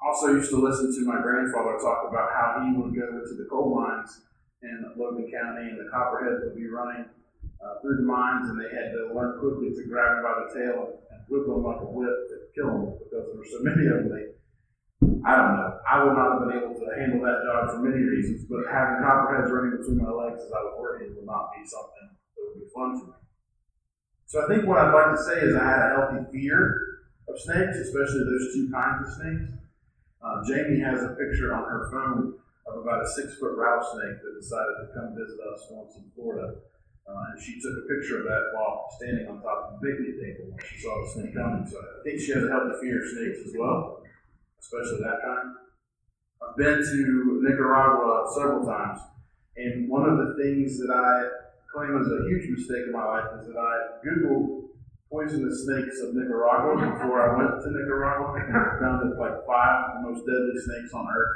Also, 0.01 0.33
used 0.39 0.49
to 0.55 0.63
listen 0.63 0.95
to 0.95 1.03
my 1.05 1.21
grandfather 1.21 1.77
talk 1.83 2.07
about 2.09 2.31
how 2.33 2.63
he 2.65 2.73
would 2.79 2.95
go 2.95 3.05
to 3.05 3.35
the 3.35 3.49
coal 3.51 3.75
mines 3.75 4.23
in 4.63 4.95
Logan 4.97 5.29
County 5.29 5.75
and 5.75 5.79
the 5.81 5.91
copperheads 5.91 6.41
would 6.45 6.57
be 6.57 6.71
running 6.71 7.05
uh, 7.61 7.81
through 7.81 7.97
the 8.01 8.07
mines, 8.07 8.49
and 8.49 8.59
they 8.59 8.71
had 8.73 8.91
to 8.93 9.13
learn 9.15 9.39
quickly 9.39 9.71
to 9.75 9.83
grab 9.89 10.19
him 10.19 10.23
by 10.23 10.35
the 10.43 10.49
tail 10.55 10.99
and, 11.11 11.23
whip 11.29 11.49
him 11.49 11.65
like 11.65 11.81
a 11.81 11.89
whip 11.89 12.13
to 12.29 12.37
kill 12.53 12.69
him 12.69 12.85
because 13.01 13.25
there 13.33 13.39
were 13.41 13.49
so 13.49 13.65
many 13.69 13.89
of 13.89 14.05
them. 14.05 14.13
They, 14.13 14.25
I 15.25 15.33
don't 15.37 15.57
know. 15.57 15.81
I 15.89 16.05
would 16.05 16.13
not 16.13 16.37
have 16.37 16.41
been 16.45 16.57
able 16.61 16.77
to 16.77 16.89
handle 17.01 17.25
that 17.25 17.41
job 17.49 17.73
for 17.73 17.81
many 17.81 18.05
reasons, 18.05 18.45
but 18.45 18.69
having 18.69 19.01
copperheads 19.01 19.49
running 19.49 19.81
between 19.81 20.05
my 20.05 20.13
legs 20.13 20.45
as 20.45 20.53
I 20.53 20.61
was 20.69 20.77
working 20.77 21.17
would 21.17 21.25
not 21.25 21.53
be 21.57 21.65
something 21.65 22.13
that 22.13 22.43
would 22.45 22.61
be 22.61 22.69
fun 22.77 23.01
for 23.01 23.07
me. 23.09 23.19
So 24.29 24.45
I 24.45 24.49
think 24.53 24.69
what 24.69 24.77
I'd 24.77 24.93
like 24.93 25.17
to 25.17 25.23
say 25.23 25.41
is 25.41 25.57
I 25.57 25.65
had 25.65 25.81
a 25.81 25.91
healthy 25.97 26.29
fear 26.29 27.05
of 27.29 27.41
snakes, 27.41 27.81
especially 27.81 28.25
those 28.25 28.53
two 28.53 28.69
kinds 28.69 29.09
of 29.09 29.15
snakes. 29.17 29.49
Uh, 30.21 30.45
Jamie 30.45 30.81
has 30.81 31.05
a 31.05 31.17
picture 31.17 31.53
on 31.53 31.65
her 31.65 31.89
phone 31.93 32.35
of 32.67 32.81
about 32.81 33.05
a 33.05 33.09
six 33.09 33.37
foot 33.37 33.57
rattlesnake 33.57 34.21
that 34.25 34.41
decided 34.41 34.75
to 34.81 34.87
come 34.93 35.17
visit 35.17 35.37
us 35.41 35.69
once 35.71 35.97
in 35.97 36.05
Florida. 36.17 36.57
Uh, 37.05 37.33
and 37.33 37.41
she 37.41 37.61
took 37.61 37.77
a 37.77 37.85
picture 37.85 38.21
of 38.21 38.25
that 38.25 38.53
while 38.57 38.89
standing 38.97 39.29
on 39.29 39.43
top 39.43 39.69
of 39.69 39.81
the 39.81 39.85
picnic 39.85 40.17
table 40.17 40.49
when 40.49 40.61
she 40.65 40.81
saw 40.81 41.05
the 41.05 41.09
snake 41.13 41.35
coming. 41.37 41.67
So 41.69 41.77
I 41.77 42.01
think 42.03 42.21
she 42.21 42.33
has 42.33 42.45
a 42.45 42.49
healthy 42.49 42.81
fear 42.81 42.97
of 42.97 43.09
snakes 43.13 43.41
as 43.45 43.53
well, 43.53 44.01
especially 44.61 45.05
that 45.05 45.21
kind. 45.21 45.53
I've 46.41 46.57
been 46.57 46.81
to 46.81 47.41
Nicaragua 47.45 48.25
several 48.35 48.65
times, 48.65 49.01
and 49.57 49.89
one 49.89 50.09
of 50.09 50.17
the 50.17 50.37
things 50.41 50.81
that 50.81 50.89
I 50.93 51.45
claim 51.73 51.93
was 51.93 52.09
a 52.09 52.25
huge 52.29 52.49
mistake 52.57 52.89
in 52.89 52.93
my 52.93 53.05
life 53.05 53.29
is 53.41 53.49
that 53.49 53.59
I 53.59 54.01
Googled 54.01 54.65
poisonous 55.11 55.65
snakes 55.65 56.01
of 56.03 56.15
Nicaragua 56.15 56.75
before 56.91 57.21
I 57.23 57.37
went 57.37 57.63
to 57.63 57.71
Nicaragua, 57.71 58.35
and 58.35 58.57
I 58.57 58.81
found 58.81 59.05
that 59.05 59.21
like 59.21 59.47
five 59.47 59.77
of 59.85 59.91
the 59.95 60.09
most 60.09 60.27
deadly 60.27 60.57
snakes 60.57 60.93
on 60.93 61.07
earth 61.07 61.35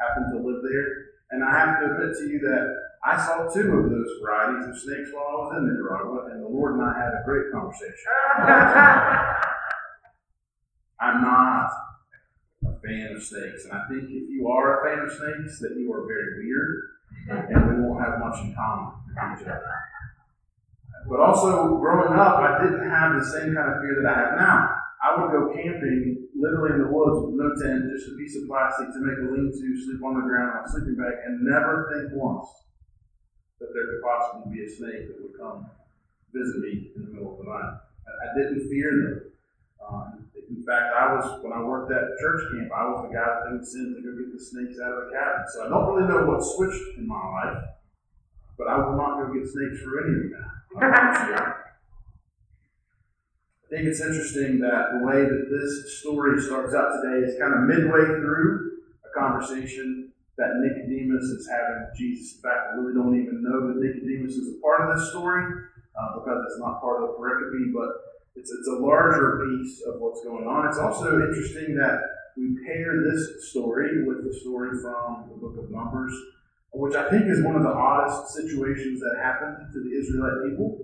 happen 0.00 0.32
to 0.32 0.38
live 0.46 0.62
there. 0.62 1.18
And 1.30 1.44
I 1.44 1.52
have 1.52 1.80
to 1.80 1.84
admit 1.94 2.16
to 2.16 2.24
you 2.26 2.38
that 2.40 2.89
I 3.00 3.16
saw 3.16 3.48
two 3.48 3.64
of 3.80 3.88
those 3.88 4.20
varieties 4.20 4.68
of 4.68 4.76
snakes 4.76 5.08
while 5.12 5.24
I 5.24 5.36
was 5.40 5.56
in 5.56 5.64
Nicaragua, 5.72 6.28
and 6.32 6.44
the 6.44 6.48
Lord 6.52 6.76
and 6.76 6.84
I 6.84 6.92
had 6.92 7.16
a 7.16 7.24
great 7.24 7.48
conversation. 7.48 7.96
I'm 11.00 11.24
not 11.24 11.72
a 12.60 12.76
fan 12.84 13.16
of 13.16 13.22
snakes. 13.24 13.64
And 13.64 13.72
I 13.72 13.88
think 13.88 14.04
if 14.04 14.28
you 14.28 14.48
are 14.52 14.76
a 14.76 14.84
fan 14.84 15.00
of 15.00 15.12
snakes, 15.16 15.60
that 15.64 15.80
you 15.80 15.88
are 15.96 16.04
very 16.04 16.44
weird, 16.44 17.48
and 17.48 17.72
we 17.72 17.80
won't 17.80 18.04
have 18.04 18.20
much 18.20 18.36
in 18.44 18.52
common 18.52 18.92
with 19.08 19.40
each 19.40 19.48
other. 19.48 19.64
But 21.08 21.20
also, 21.20 21.80
growing 21.80 22.12
up, 22.12 22.36
I 22.36 22.60
didn't 22.60 22.84
have 22.84 23.16
the 23.16 23.24
same 23.24 23.56
kind 23.56 23.72
of 23.72 23.80
fear 23.80 23.96
that 24.04 24.12
I 24.12 24.16
have 24.20 24.36
now. 24.36 24.76
I 25.00 25.16
would 25.16 25.32
go 25.32 25.48
camping 25.56 26.28
literally 26.36 26.76
in 26.76 26.84
the 26.84 26.92
woods 26.92 27.24
with 27.24 27.40
no 27.40 27.48
tent, 27.56 27.88
just 27.96 28.12
a 28.12 28.16
piece 28.20 28.36
of 28.36 28.44
plastic 28.44 28.92
to 28.92 29.00
make 29.00 29.16
a 29.16 29.32
lean 29.32 29.48
to, 29.48 29.68
sleep 29.88 30.04
on 30.04 30.20
the 30.20 30.28
ground 30.28 30.60
on 30.60 30.64
a 30.64 30.68
sleeping 30.68 31.00
bag, 31.00 31.16
and 31.24 31.40
never 31.40 31.88
think 31.88 32.12
once 32.12 32.44
that 33.60 33.70
there 33.72 33.86
could 33.86 34.02
possibly 34.02 34.56
be 34.56 34.64
a 34.64 34.68
snake 34.68 35.08
that 35.08 35.20
would 35.20 35.38
come 35.38 35.68
visit 36.32 36.58
me 36.60 36.90
in 36.96 37.04
the 37.04 37.12
middle 37.12 37.32
of 37.32 37.38
the 37.38 37.44
night. 37.44 37.78
I, 38.08 38.26
didn't 38.36 38.68
fear 38.68 38.90
them. 38.90 39.22
Um, 39.86 40.26
in 40.34 40.64
fact, 40.64 40.94
I 40.96 41.14
was 41.14 41.42
when 41.42 41.52
I 41.52 41.62
worked 41.62 41.92
at 41.92 42.18
church 42.20 42.42
camp, 42.52 42.72
I 42.74 42.88
was 42.90 43.06
the 43.06 43.14
guy 43.14 43.22
that 43.22 43.52
would 43.52 43.66
send 43.66 43.96
to 43.96 44.02
go 44.02 44.16
get 44.16 44.32
the 44.32 44.42
snakes 44.42 44.78
out 44.82 44.92
of 44.92 45.06
the 45.06 45.10
cabin. 45.12 45.44
So 45.52 45.66
I 45.66 45.68
don't 45.68 45.94
really 45.94 46.08
know 46.08 46.26
what 46.26 46.42
switched 46.42 46.98
in 46.98 47.06
my 47.06 47.14
life, 47.14 47.64
but 48.58 48.68
I 48.68 48.78
will 48.78 48.96
not 48.96 49.22
go 49.22 49.32
get 49.32 49.46
snakes 49.46 49.80
for 49.82 50.02
any 50.02 50.14
of. 50.16 50.32
I 53.70 53.76
think 53.76 53.86
it's 53.86 54.00
interesting 54.00 54.58
that 54.60 54.98
the 54.98 55.06
way 55.06 55.22
that 55.22 55.46
this 55.48 56.00
story 56.00 56.40
starts 56.42 56.74
out 56.74 56.90
today 57.02 57.24
is 57.26 57.38
kind 57.38 57.54
of 57.54 57.60
midway 57.70 58.18
through 58.18 58.82
a 59.06 59.18
conversation 59.18 60.09
that 60.40 60.56
Nicodemus 60.64 61.28
is 61.36 61.44
having 61.44 61.84
with 61.84 61.92
Jesus. 61.92 62.40
In 62.40 62.40
fact, 62.40 62.72
I 62.72 62.80
really 62.80 62.96
don't 62.96 63.12
even 63.12 63.44
know 63.44 63.68
that 63.68 63.76
Nicodemus 63.76 64.40
is 64.40 64.56
a 64.56 64.60
part 64.64 64.88
of 64.88 64.96
this 64.96 65.12
story 65.12 65.44
uh, 65.92 66.16
because 66.16 66.40
it's 66.48 66.58
not 66.58 66.80
part 66.80 67.04
of 67.04 67.12
the 67.12 67.14
pericope, 67.20 67.76
but 67.76 67.92
it's, 68.34 68.48
it's 68.48 68.68
a 68.72 68.80
larger 68.80 69.44
piece 69.44 69.84
of 69.84 70.00
what's 70.00 70.24
going 70.24 70.48
on. 70.48 70.64
It's 70.66 70.80
also 70.80 71.20
interesting 71.20 71.76
that 71.76 72.00
we 72.40 72.56
pair 72.64 73.04
this 73.04 73.52
story 73.52 74.08
with 74.08 74.24
the 74.24 74.32
story 74.32 74.80
from 74.80 75.28
the 75.28 75.36
book 75.36 75.60
of 75.60 75.68
Numbers, 75.68 76.16
which 76.72 76.96
I 76.96 77.10
think 77.10 77.28
is 77.28 77.44
one 77.44 77.56
of 77.56 77.62
the 77.62 77.76
oddest 77.76 78.32
situations 78.32 79.00
that 79.04 79.20
happened 79.20 79.68
to 79.76 79.78
the 79.84 79.92
Israelite 79.92 80.48
people. 80.48 80.78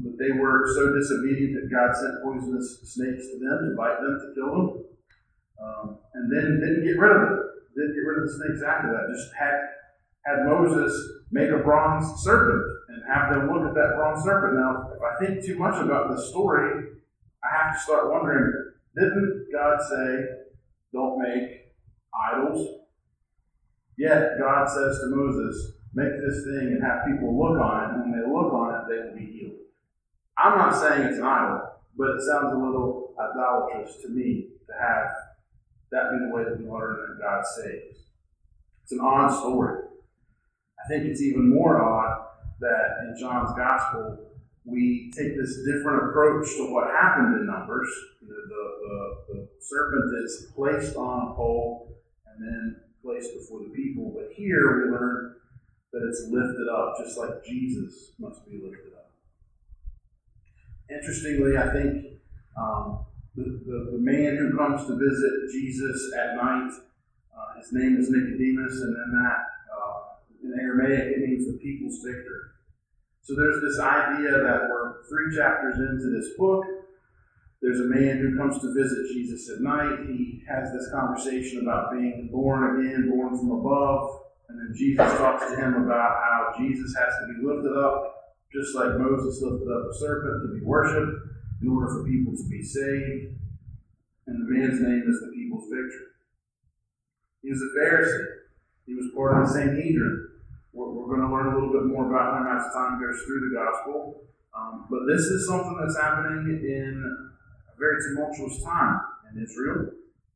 But 0.00 0.16
they 0.16 0.32
were 0.32 0.64
so 0.74 0.96
disobedient 0.96 1.60
that 1.60 1.68
God 1.68 1.92
sent 1.92 2.24
poisonous 2.24 2.80
snakes 2.82 3.28
to 3.30 3.38
them 3.38 3.68
to 3.68 3.76
bite 3.76 4.00
them, 4.00 4.16
to 4.16 4.28
kill 4.34 4.50
them. 4.50 4.68
Um, 5.60 5.98
and 6.14 6.32
then 6.32 6.58
didn't 6.58 6.84
get 6.84 6.98
rid 6.98 7.14
of 7.14 7.20
them. 7.28 7.53
Didn't 7.74 7.94
get 7.94 8.06
rid 8.06 8.22
of 8.22 8.28
the 8.28 8.34
snakes 8.34 8.62
after 8.62 8.92
that. 8.92 9.12
Just 9.14 9.34
had, 9.34 9.58
had 10.24 10.46
Moses 10.46 10.94
make 11.30 11.50
a 11.50 11.58
bronze 11.58 12.22
serpent 12.22 12.62
and 12.88 13.02
have 13.12 13.34
them 13.34 13.50
look 13.50 13.66
at 13.68 13.74
that 13.74 13.94
bronze 13.96 14.22
serpent. 14.22 14.54
Now, 14.54 14.90
if 14.94 15.02
I 15.02 15.18
think 15.18 15.44
too 15.44 15.58
much 15.58 15.82
about 15.82 16.14
this 16.14 16.28
story, 16.30 16.94
I 17.42 17.48
have 17.50 17.74
to 17.74 17.80
start 17.80 18.10
wondering 18.10 18.72
didn't 18.94 19.48
God 19.52 19.78
say, 19.82 20.24
don't 20.92 21.18
make 21.18 21.74
idols? 22.14 22.80
Yet 23.98 24.38
God 24.38 24.68
says 24.68 24.98
to 25.00 25.06
Moses, 25.10 25.72
make 25.94 26.12
this 26.14 26.44
thing 26.44 26.78
and 26.78 26.82
have 26.82 27.06
people 27.06 27.36
look 27.36 27.60
on 27.60 27.82
it, 27.82 27.94
and 27.94 28.00
when 28.02 28.12
they 28.12 28.26
look 28.26 28.52
on 28.52 28.74
it, 28.74 28.88
they 28.88 29.02
will 29.02 29.16
be 29.16 29.32
healed. 29.32 29.58
I'm 30.38 30.58
not 30.58 30.74
saying 30.74 31.08
it's 31.08 31.18
an 31.18 31.24
idol, 31.24 31.62
but 31.96 32.10
it 32.10 32.22
sounds 32.22 32.52
a 32.52 32.56
little 32.56 33.14
idolatrous 33.18 33.96
to 34.02 34.08
me 34.08 34.48
to 34.66 34.72
have 34.80 35.06
that 35.94 36.10
be 36.10 36.18
the 36.26 36.34
way 36.34 36.42
that 36.42 36.58
we 36.58 36.68
learn 36.68 36.96
that 36.96 37.22
God 37.22 37.44
saves. 37.46 38.10
It's 38.82 38.92
an 38.92 39.00
odd 39.00 39.30
story. 39.30 39.84
I 40.84 40.88
think 40.88 41.04
it's 41.04 41.22
even 41.22 41.48
more 41.48 41.80
odd 41.80 42.26
that 42.60 43.06
in 43.06 43.16
John's 43.18 43.56
Gospel, 43.56 44.18
we 44.64 45.12
take 45.14 45.36
this 45.36 45.58
different 45.64 46.10
approach 46.10 46.48
to 46.56 46.72
what 46.72 46.90
happened 46.90 47.36
in 47.36 47.46
Numbers. 47.46 47.88
The, 48.20 48.26
the, 48.26 48.64
the, 48.82 49.34
the 49.34 49.48
serpent 49.60 50.24
is 50.24 50.52
placed 50.54 50.96
on 50.96 51.30
a 51.30 51.34
pole 51.34 51.96
and 52.26 52.44
then 52.44 52.76
placed 53.02 53.32
before 53.34 53.60
the 53.60 53.70
people. 53.70 54.12
But 54.14 54.32
here 54.34 54.84
we 54.84 54.90
learn 54.90 55.36
that 55.92 56.02
it's 56.08 56.26
lifted 56.28 56.68
up, 56.68 56.96
just 56.98 57.16
like 57.16 57.44
Jesus 57.44 58.12
must 58.18 58.44
be 58.44 58.60
lifted 58.62 58.94
up. 58.94 59.12
Interestingly, 60.90 61.56
I 61.56 61.72
think 61.72 62.18
um, 62.58 63.06
the, 63.36 63.42
the, 63.66 63.78
the, 63.92 63.98
man 63.98 64.36
who 64.36 64.56
comes 64.56 64.86
to 64.86 64.94
visit 64.94 65.50
Jesus 65.50 66.12
at 66.16 66.36
night, 66.36 66.70
uh, 67.34 67.58
his 67.58 67.72
name 67.72 67.96
is 67.98 68.10
Nicodemus, 68.10 68.80
and 68.80 68.94
then 68.94 69.10
that 69.22 69.40
uh, 69.74 69.98
in 70.44 70.54
Aramaic 70.60 71.16
it 71.16 71.18
means 71.18 71.46
the 71.46 71.58
people's 71.58 71.98
victor. 72.04 72.54
So 73.22 73.34
there's 73.34 73.60
this 73.60 73.80
idea 73.80 74.30
that 74.30 74.68
we're 74.70 75.02
three 75.08 75.34
chapters 75.34 75.76
into 75.76 76.14
this 76.14 76.36
book. 76.38 76.64
There's 77.60 77.80
a 77.80 77.90
man 77.90 78.18
who 78.18 78.36
comes 78.36 78.60
to 78.60 78.74
visit 78.74 79.12
Jesus 79.14 79.50
at 79.50 79.62
night. 79.62 80.06
He 80.06 80.44
has 80.46 80.70
this 80.72 80.90
conversation 80.92 81.62
about 81.62 81.92
being 81.92 82.28
born 82.30 82.78
again, 82.78 83.10
born 83.10 83.36
from 83.36 83.50
above. 83.50 84.20
And 84.48 84.60
then 84.60 84.76
Jesus 84.76 85.10
talks 85.18 85.50
to 85.50 85.56
him 85.56 85.74
about 85.74 86.22
how 86.22 86.52
Jesus 86.58 86.94
has 86.94 87.08
to 87.08 87.32
be 87.32 87.46
lifted 87.46 87.74
up 87.76 88.14
just 88.52 88.76
like 88.76 88.96
Moses 88.98 89.42
lifted 89.42 89.66
up 89.66 89.90
a 89.90 89.94
serpent 89.98 90.46
to 90.46 90.60
be 90.60 90.64
worshipped 90.64 91.33
in 91.64 91.72
order 91.72 91.88
for 91.88 92.04
people 92.04 92.36
to 92.36 92.44
be 92.48 92.62
saved. 92.62 93.40
And 94.26 94.36
the 94.36 94.48
man's 94.52 94.80
name 94.80 95.04
is 95.08 95.20
the 95.20 95.32
people's 95.32 95.64
victory. 95.64 96.12
He 97.42 97.50
was 97.50 97.60
a 97.60 97.72
Pharisee. 97.72 98.26
He 98.86 98.94
was 98.94 99.08
part 99.16 99.40
of 99.40 99.48
the 99.48 99.52
Sanhedrin. 99.52 100.28
We're, 100.72 100.92
we're 100.92 101.16
going 101.16 101.26
to 101.26 101.32
learn 101.32 101.52
a 101.52 101.54
little 101.56 101.72
bit 101.72 101.88
more 101.88 102.08
about 102.08 102.40
him 102.40 102.46
as 102.52 102.72
time 102.72 103.00
goes 103.00 103.22
through 103.24 103.48
the 103.48 103.56
gospel. 103.56 104.20
Um, 104.56 104.86
but 104.90 105.08
this 105.08 105.20
is 105.20 105.48
something 105.48 105.76
that's 105.80 105.96
happening 105.96 106.60
in 106.64 107.00
a 107.00 107.78
very 107.78 107.96
tumultuous 108.00 108.62
time 108.62 109.00
in 109.32 109.42
Israel. 109.42 109.88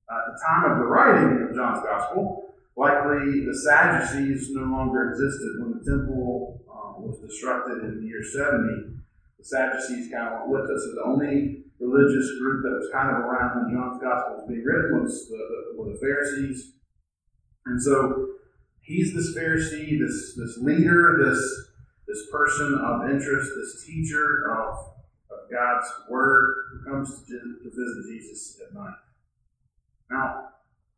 At 0.08 0.32
the 0.32 0.40
time 0.40 0.72
of 0.72 0.78
the 0.78 0.88
writing 0.88 1.48
of 1.48 1.54
John's 1.54 1.84
gospel, 1.84 2.54
likely 2.76 3.44
the 3.44 3.56
Sadducees 3.56 4.50
no 4.52 4.62
longer 4.62 5.10
existed 5.10 5.60
when 5.60 5.78
the 5.78 5.84
temple 5.84 6.60
was 6.98 7.18
disrupted 7.20 7.84
in 7.84 8.00
the 8.00 8.06
year 8.06 8.22
70, 8.22 8.98
the 9.38 9.44
Sadducees 9.44 10.10
kind 10.10 10.28
of 10.28 10.50
went 10.50 10.50
with 10.50 10.70
us. 10.70 10.82
So 10.84 10.94
the 10.94 11.06
only 11.06 11.64
religious 11.78 12.38
group 12.38 12.62
that 12.62 12.74
was 12.74 12.90
kind 12.92 13.10
of 13.10 13.22
around 13.22 13.62
when 13.62 13.74
John's 13.74 14.02
gospel 14.02 14.42
was 14.42 14.46
being 14.48 14.64
written 14.64 15.02
was 15.02 15.28
the, 15.28 15.38
the, 15.38 15.78
were 15.78 15.92
the 15.92 15.98
Pharisees. 15.98 16.74
And 17.66 17.80
so 17.80 18.34
he's 18.80 19.14
this 19.14 19.36
Pharisee, 19.36 19.98
this, 19.98 20.34
this 20.34 20.58
leader, 20.58 21.22
this, 21.22 21.38
this 22.06 22.26
person 22.32 22.80
of 22.82 23.10
interest, 23.10 23.50
this 23.54 23.86
teacher 23.86 24.50
of, 24.50 24.74
of 25.30 25.50
God's 25.50 25.86
word 26.08 26.54
who 26.72 26.90
comes 26.90 27.22
to, 27.26 27.38
to 27.62 27.70
visit 27.70 28.10
Jesus 28.10 28.60
at 28.66 28.74
night. 28.74 28.98
Now, 30.10 30.48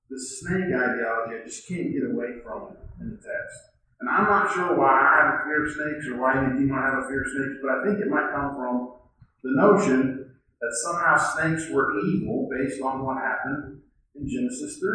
the 0.09 0.19
snake 0.19 0.73
ideology, 0.75 1.43
I 1.43 1.47
just 1.47 1.69
can't 1.69 1.93
get 1.93 2.11
away 2.11 2.41
from 2.43 2.73
it 2.73 2.79
in 3.01 3.11
the 3.11 3.17
text. 3.17 3.70
And 4.01 4.09
I'm 4.09 4.25
not 4.25 4.53
sure 4.55 4.77
why 4.77 4.89
I 4.89 5.17
have 5.21 5.35
a 5.35 5.45
fear 5.45 5.67
of 5.67 5.73
snakes 5.73 6.09
or 6.09 6.21
why 6.21 6.37
any 6.37 6.55
of 6.55 6.61
you 6.61 6.67
might 6.67 6.89
have 6.89 7.05
a 7.05 7.09
fear 7.09 7.21
of 7.21 7.29
snakes, 7.29 7.61
but 7.61 7.71
I 7.71 7.85
think 7.85 8.01
it 8.01 8.09
might 8.09 8.33
come 8.33 8.57
from 8.57 8.97
the 9.45 9.53
notion 9.61 10.33
that 10.61 10.73
somehow 10.85 11.17
snakes 11.17 11.69
were 11.71 11.99
evil 12.01 12.49
based 12.51 12.81
on 12.81 13.05
what 13.05 13.19
happened 13.19 13.81
in 14.15 14.29
Genesis 14.29 14.79
3. 14.79 14.89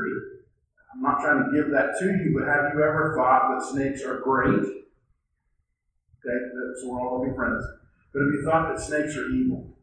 I'm 0.93 1.01
not 1.01 1.21
trying 1.21 1.45
to 1.45 1.51
give 1.53 1.69
that 1.71 1.99
to 1.99 2.05
you, 2.05 2.33
but 2.37 2.47
have 2.47 2.73
you 2.73 2.81
ever 2.81 3.13
thought 3.15 3.53
that 3.53 3.67
snakes 3.67 4.01
are 4.03 4.19
great? 4.21 4.65
Okay, 6.25 6.39
so 6.81 6.89
we're 6.89 7.01
all 7.01 7.17
going 7.17 7.29
to 7.29 7.33
be 7.33 7.37
friends. 7.37 7.63
But 8.13 8.21
have 8.21 8.33
you 8.33 8.41
thought 8.43 8.69
that 8.69 8.81
snakes 8.81 9.15
are 9.17 9.29
evil 9.29 9.77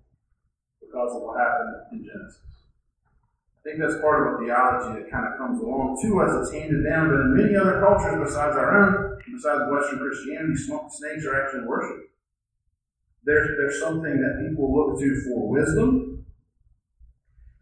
because 0.81 1.15
of 1.15 1.23
what 1.23 1.39
happened 1.39 1.75
in 1.93 2.05
Genesis? 2.07 2.52
I 3.63 3.71
think 3.71 3.79
that's 3.79 4.03
part 4.03 4.27
of 4.27 4.35
a 4.35 4.39
theology 4.43 4.99
that 4.99 5.11
kind 5.11 5.23
of 5.23 5.39
comes 5.39 5.63
along 5.63 5.95
too 6.03 6.19
as 6.19 6.35
it's 6.35 6.51
handed 6.51 6.83
down. 6.83 7.15
But 7.15 7.31
in 7.31 7.37
many 7.39 7.55
other 7.55 7.79
cultures 7.79 8.19
besides 8.19 8.59
our 8.59 8.75
own, 8.75 9.23
besides 9.23 9.71
Western 9.71 10.03
Christianity, 10.03 10.59
snakes 10.59 11.23
are 11.31 11.39
actually 11.39 11.71
worshipped. 11.71 12.11
There's, 13.23 13.47
there's 13.55 13.79
something 13.79 14.19
that 14.19 14.43
people 14.43 14.67
look 14.67 14.99
to 14.99 15.23
for 15.23 15.49
wisdom. 15.49 16.27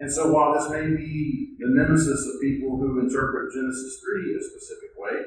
And 0.00 0.10
so 0.10 0.32
while 0.32 0.56
this 0.56 0.72
may 0.72 0.88
be 0.88 1.56
the 1.58 1.68
nemesis 1.68 2.26
of 2.32 2.40
people 2.40 2.78
who 2.80 3.00
interpret 3.00 3.52
Genesis 3.52 4.00
3 4.00 4.36
a 4.36 4.42
specific 4.42 4.96
way, 4.96 5.20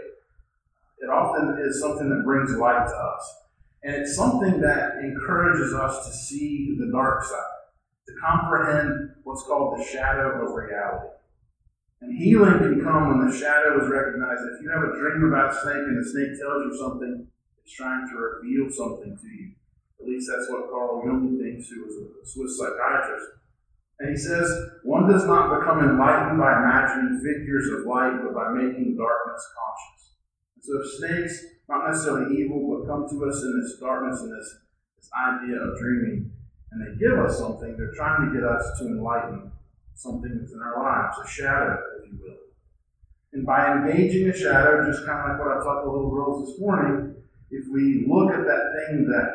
it 1.05 1.09
often 1.13 1.61
is 1.61 1.79
something 1.79 2.09
that 2.09 2.25
brings 2.25 2.49
light 2.57 2.87
to 2.87 2.95
us. 2.95 3.35
And 3.83 3.93
it's 3.93 4.15
something 4.15 4.59
that 4.61 4.97
encourages 5.03 5.75
us 5.75 6.07
to 6.07 6.13
see 6.13 6.75
the 6.79 6.89
dark 6.91 7.23
side 7.23 7.52
to 8.07 8.13
comprehend 8.19 9.15
what's 9.23 9.43
called 9.43 9.79
the 9.79 9.83
shadow 9.83 10.43
of 10.43 10.53
reality. 10.53 11.13
And 12.01 12.17
healing 12.17 12.59
can 12.59 12.83
come 12.83 13.07
when 13.07 13.27
the 13.27 13.31
shadow 13.31 13.79
is 13.79 13.87
recognized. 13.87 14.43
If 14.51 14.61
you 14.61 14.69
have 14.75 14.83
a 14.83 14.99
dream 14.99 15.31
about 15.31 15.55
a 15.55 15.61
snake 15.63 15.87
and 15.87 15.95
the 15.95 16.09
snake 16.11 16.35
tells 16.35 16.67
you 16.67 16.75
something, 16.75 17.27
it's 17.63 17.73
trying 17.73 18.03
to 18.11 18.15
reveal 18.19 18.67
something 18.69 19.15
to 19.15 19.27
you. 19.27 19.55
At 20.03 20.07
least 20.11 20.27
that's 20.27 20.51
what 20.51 20.67
Carl 20.67 20.99
Jung 21.05 21.39
thinks, 21.39 21.71
who 21.71 21.87
was 21.87 21.95
a 21.95 22.27
Swiss 22.27 22.59
psychiatrist. 22.59 23.39
And 23.99 24.11
he 24.11 24.17
says, 24.17 24.51
one 24.83 25.07
does 25.07 25.23
not 25.23 25.47
become 25.47 25.79
enlightened 25.79 26.35
by 26.35 26.59
imagining 26.59 27.23
figures 27.23 27.71
of 27.71 27.87
light, 27.87 28.19
but 28.19 28.35
by 28.35 28.51
making 28.51 28.99
darkness 28.99 29.47
conscious. 29.55 30.19
And 30.55 30.63
so 30.67 30.71
if 30.83 30.85
snakes, 30.99 31.33
not 31.69 31.87
necessarily 31.87 32.35
evil, 32.35 32.67
but 32.67 32.83
come 32.83 33.07
to 33.07 33.17
us 33.31 33.39
in 33.39 33.61
this 33.63 33.79
darkness 33.79 34.27
and 34.27 34.35
this, 34.35 34.49
this 34.99 35.09
idea 35.15 35.55
of 35.55 35.79
dreaming, 35.79 36.35
and 36.73 36.81
they 36.81 36.97
give 36.97 37.19
us 37.19 37.37
something, 37.37 37.77
they're 37.77 37.93
trying 37.95 38.25
to 38.25 38.33
get 38.33 38.43
us 38.43 38.65
to 38.79 38.87
enlighten 38.87 39.51
something 39.93 40.37
that's 40.39 40.53
in 40.53 40.59
our 40.59 40.81
lives, 40.81 41.17
a 41.23 41.27
shadow, 41.29 41.77
if 42.01 42.11
you 42.11 42.17
will. 42.19 42.37
And 43.33 43.45
by 43.45 43.77
engaging 43.77 44.29
a 44.29 44.33
shadow, 44.33 44.85
just 44.85 45.05
kind 45.05 45.21
of 45.21 45.29
like 45.29 45.39
what 45.39 45.57
I 45.57 45.63
taught 45.63 45.85
the 45.85 45.91
little 45.91 46.09
girls 46.09 46.49
this 46.49 46.59
morning, 46.59 47.15
if 47.51 47.65
we 47.71 48.05
look 48.09 48.33
at 48.33 48.45
that 48.45 48.63
thing 48.73 49.05
that 49.05 49.29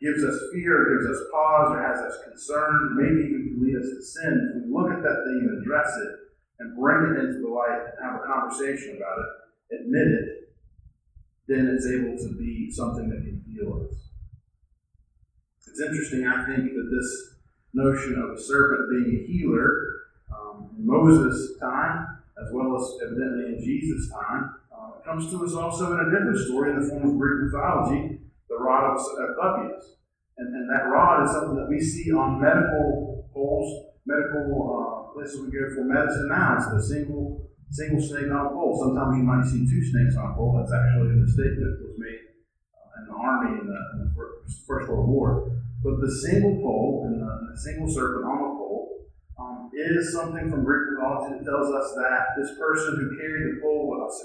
gives 0.00 0.24
us 0.24 0.34
fear, 0.52 0.98
gives 0.98 1.06
us 1.06 1.26
pause, 1.30 1.70
or 1.70 1.82
has 1.82 2.00
us 2.00 2.18
concerned, 2.24 2.96
maybe 2.96 3.30
even 3.30 3.54
can 3.54 3.62
lead 3.62 3.76
us 3.76 3.86
to 3.86 4.02
sin, 4.02 4.50
if 4.50 4.66
we 4.66 4.72
look 4.72 4.90
at 4.90 5.02
that 5.02 5.22
thing 5.28 5.46
and 5.46 5.62
address 5.62 5.86
it 5.86 6.12
and 6.58 6.78
bring 6.78 7.14
it 7.14 7.20
into 7.22 7.40
the 7.40 7.48
light 7.48 7.86
and 7.86 8.02
have 8.02 8.18
a 8.18 8.26
conversation 8.26 8.96
about 8.96 9.18
it, 9.18 9.82
admit 9.82 10.08
it, 10.08 10.26
then 11.46 11.70
it's 11.70 11.86
able 11.86 12.16
to 12.16 12.34
be 12.38 12.70
something 12.70 13.08
that 13.10 13.22
can 13.22 13.42
heal 13.46 13.86
us. 13.86 13.99
It's 15.70 15.80
interesting, 15.80 16.26
I 16.26 16.44
think, 16.46 16.74
that 16.74 16.90
this 16.90 17.34
notion 17.72 18.18
of 18.18 18.36
a 18.36 18.40
serpent 18.40 18.90
being 18.90 19.22
a 19.22 19.26
healer 19.30 20.10
um, 20.34 20.70
in 20.76 20.86
Moses' 20.86 21.58
time 21.60 22.18
as 22.40 22.48
well 22.52 22.74
as 22.74 22.82
evidently 23.06 23.54
in 23.54 23.58
Jesus' 23.62 24.10
time. 24.10 24.54
Uh, 24.72 24.98
comes 25.04 25.30
to 25.30 25.44
us 25.44 25.54
also 25.54 25.92
in 25.92 26.00
a 26.00 26.10
different 26.10 26.38
story 26.38 26.72
in 26.72 26.80
the 26.80 26.88
form 26.88 27.04
of 27.04 27.18
Greek 27.18 27.52
mythology, 27.52 28.18
the 28.48 28.56
rod 28.56 28.90
of 28.90 28.98
Asclepius. 28.98 29.96
And, 30.38 30.48
and 30.56 30.70
that 30.72 30.88
rod 30.88 31.24
is 31.24 31.32
something 31.32 31.56
that 31.56 31.68
we 31.68 31.80
see 31.80 32.10
on 32.12 32.40
medical 32.40 33.28
poles, 33.34 33.92
medical 34.06 34.48
uh, 34.56 35.12
places 35.12 35.40
we 35.40 35.52
go 35.52 35.68
for 35.74 35.84
medicine 35.84 36.28
now. 36.28 36.56
It's 36.56 36.66
the 36.66 36.82
single 36.82 37.50
single 37.70 38.00
snake 38.02 38.32
on 38.32 38.46
a 38.46 38.50
pole. 38.50 38.74
Sometimes 38.82 39.16
you 39.16 39.22
might 39.22 39.44
see 39.46 39.62
two 39.68 39.84
snakes 39.84 40.16
on 40.16 40.32
a 40.32 40.34
pole. 40.34 40.58
That's 40.58 40.72
actually 40.72 41.14
a 41.14 41.22
mistake 41.22 41.54
that 41.54 41.78
was 41.84 41.94
made 42.00 42.34
uh, 42.74 42.98
in 42.98 43.02
the 43.06 43.14
army 43.14 43.60
in 43.60 43.66
the, 43.68 43.78
in 43.94 43.98
the, 44.08 44.10
First 44.66 44.88
World 44.88 45.08
War. 45.08 45.59
But 45.82 45.96
the 46.00 46.12
single 46.12 46.60
pole 46.60 47.08
and 47.08 47.20
the, 47.20 47.56
single 47.56 47.88
serpent 47.88 48.24
on 48.24 48.38
the 48.40 48.52
pole 48.56 49.04
um, 49.40 49.70
is 49.72 50.12
something 50.12 50.48
from 50.48 50.64
Greek 50.64 50.92
mythology 50.92 51.36
that 51.36 51.44
tells 51.44 51.72
us 51.72 51.92
that 51.96 52.36
this 52.36 52.56
person 52.56 52.96
who 52.96 53.16
carried 53.16 53.56
the 53.56 53.60
pole 53.60 54.00
us, 54.04 54.16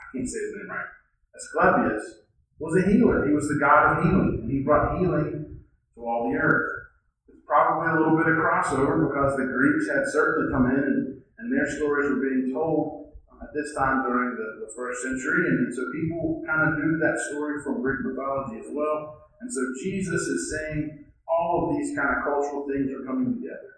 I 0.00 0.04
can't 0.16 0.28
say 0.28 0.40
his 0.40 0.52
name 0.56 0.68
right, 0.68 0.90
Asclepius, 1.36 2.24
was 2.58 2.76
a 2.76 2.88
healer. 2.88 3.28
He 3.28 3.34
was 3.34 3.48
the 3.48 3.60
god 3.60 3.98
of 3.98 4.04
healing, 4.04 4.40
and 4.42 4.50
he 4.50 4.64
brought 4.64 4.98
healing 4.98 5.60
to 5.94 6.00
all 6.00 6.28
the 6.32 6.36
earth. 6.36 6.88
It's 7.28 7.44
probably 7.46 7.92
a 7.92 8.00
little 8.00 8.16
bit 8.16 8.32
of 8.32 8.40
crossover 8.40 9.08
because 9.08 9.36
the 9.36 9.48
Greeks 9.48 9.88
had 9.92 10.08
certainly 10.08 10.52
come 10.52 10.72
in 10.72 10.80
and, 10.80 11.00
and 11.38 11.52
their 11.52 11.68
stories 11.76 12.08
were 12.08 12.24
being 12.24 12.52
told 12.52 13.12
at 13.42 13.52
this 13.52 13.76
time 13.76 14.02
during 14.08 14.32
the, 14.32 14.64
the 14.64 14.72
first 14.72 15.02
century, 15.04 15.48
and 15.52 15.68
so 15.68 15.84
people 15.92 16.42
kind 16.48 16.64
of 16.64 16.80
knew 16.80 16.96
that 16.98 17.20
story 17.28 17.60
from 17.62 17.82
Greek 17.82 18.00
mythology 18.00 18.60
as 18.60 18.72
well. 18.72 19.25
And 19.40 19.52
so 19.52 19.60
Jesus 19.82 20.20
is 20.20 20.56
saying 20.56 21.04
all 21.28 21.68
of 21.68 21.76
these 21.76 21.96
kind 21.96 22.08
of 22.08 22.24
cultural 22.24 22.66
things 22.68 22.90
are 22.92 23.04
coming 23.04 23.34
together. 23.34 23.76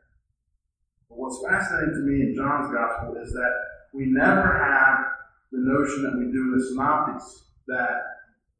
But 1.08 1.18
what's 1.18 1.42
fascinating 1.42 1.94
to 1.94 2.04
me 2.06 2.22
in 2.22 2.34
John's 2.36 2.72
gospel 2.72 3.16
is 3.20 3.32
that 3.32 3.52
we 3.92 4.06
never 4.06 4.58
have 4.58 5.04
the 5.50 5.60
notion 5.60 6.02
that 6.04 6.18
we 6.18 6.30
do 6.30 6.52
in 6.52 6.58
the 6.58 6.64
synoptics 6.68 7.48
that 7.66 7.96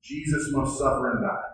Jesus 0.03 0.51
must 0.53 0.79
suffer 0.79 1.13
and 1.13 1.23
die. 1.23 1.49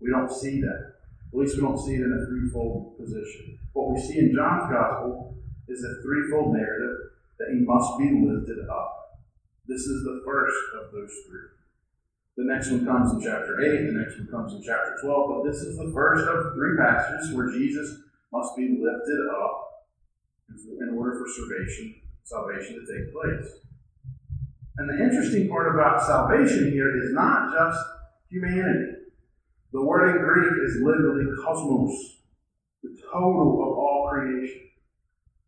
We 0.00 0.10
don't 0.10 0.30
see 0.30 0.60
that. 0.60 0.94
At 1.32 1.38
least 1.38 1.56
we 1.56 1.62
don't 1.62 1.78
see 1.78 1.94
it 1.94 2.00
in 2.00 2.12
a 2.12 2.26
threefold 2.26 2.96
position. 2.96 3.58
What 3.72 3.92
we 3.92 4.00
see 4.00 4.18
in 4.18 4.34
John's 4.34 4.70
gospel 4.70 5.36
is 5.68 5.84
a 5.84 6.02
threefold 6.02 6.54
narrative 6.54 6.96
that 7.38 7.48
he 7.52 7.60
must 7.60 7.98
be 7.98 8.24
lifted 8.24 8.68
up. 8.70 9.20
This 9.66 9.82
is 9.82 10.04
the 10.04 10.22
first 10.24 10.56
of 10.80 10.92
those 10.92 11.12
three. 11.28 11.57
The 12.38 12.44
next 12.44 12.70
one 12.70 12.86
comes 12.86 13.10
in 13.10 13.20
chapter 13.20 13.58
8, 13.58 13.90
the 13.90 13.98
next 13.98 14.16
one 14.16 14.28
comes 14.30 14.54
in 14.54 14.62
chapter 14.62 14.94
12, 15.02 15.10
but 15.26 15.50
this 15.50 15.58
is 15.58 15.76
the 15.76 15.90
first 15.92 16.22
of 16.22 16.54
three 16.54 16.78
passages 16.78 17.34
where 17.34 17.50
Jesus 17.50 17.98
must 18.32 18.54
be 18.56 18.78
lifted 18.78 19.18
up 19.42 19.90
in 20.54 20.96
order 20.96 21.18
for 21.18 21.26
salvation, 21.26 22.00
salvation 22.22 22.78
to 22.78 22.86
take 22.86 23.12
place. 23.12 23.58
And 24.76 24.88
the 24.88 25.02
interesting 25.02 25.48
part 25.48 25.74
about 25.74 26.06
salvation 26.06 26.70
here 26.70 26.96
is 27.02 27.12
not 27.12 27.52
just 27.52 27.80
humanity. 28.30 28.92
The 29.72 29.82
word 29.82 30.14
in 30.14 30.22
Greek 30.22 30.52
is 30.64 30.80
literally 30.80 31.26
cosmos, 31.42 32.22
the 32.84 32.96
total 33.10 33.66
of 33.66 33.78
all 33.78 34.10
creation. 34.12 34.60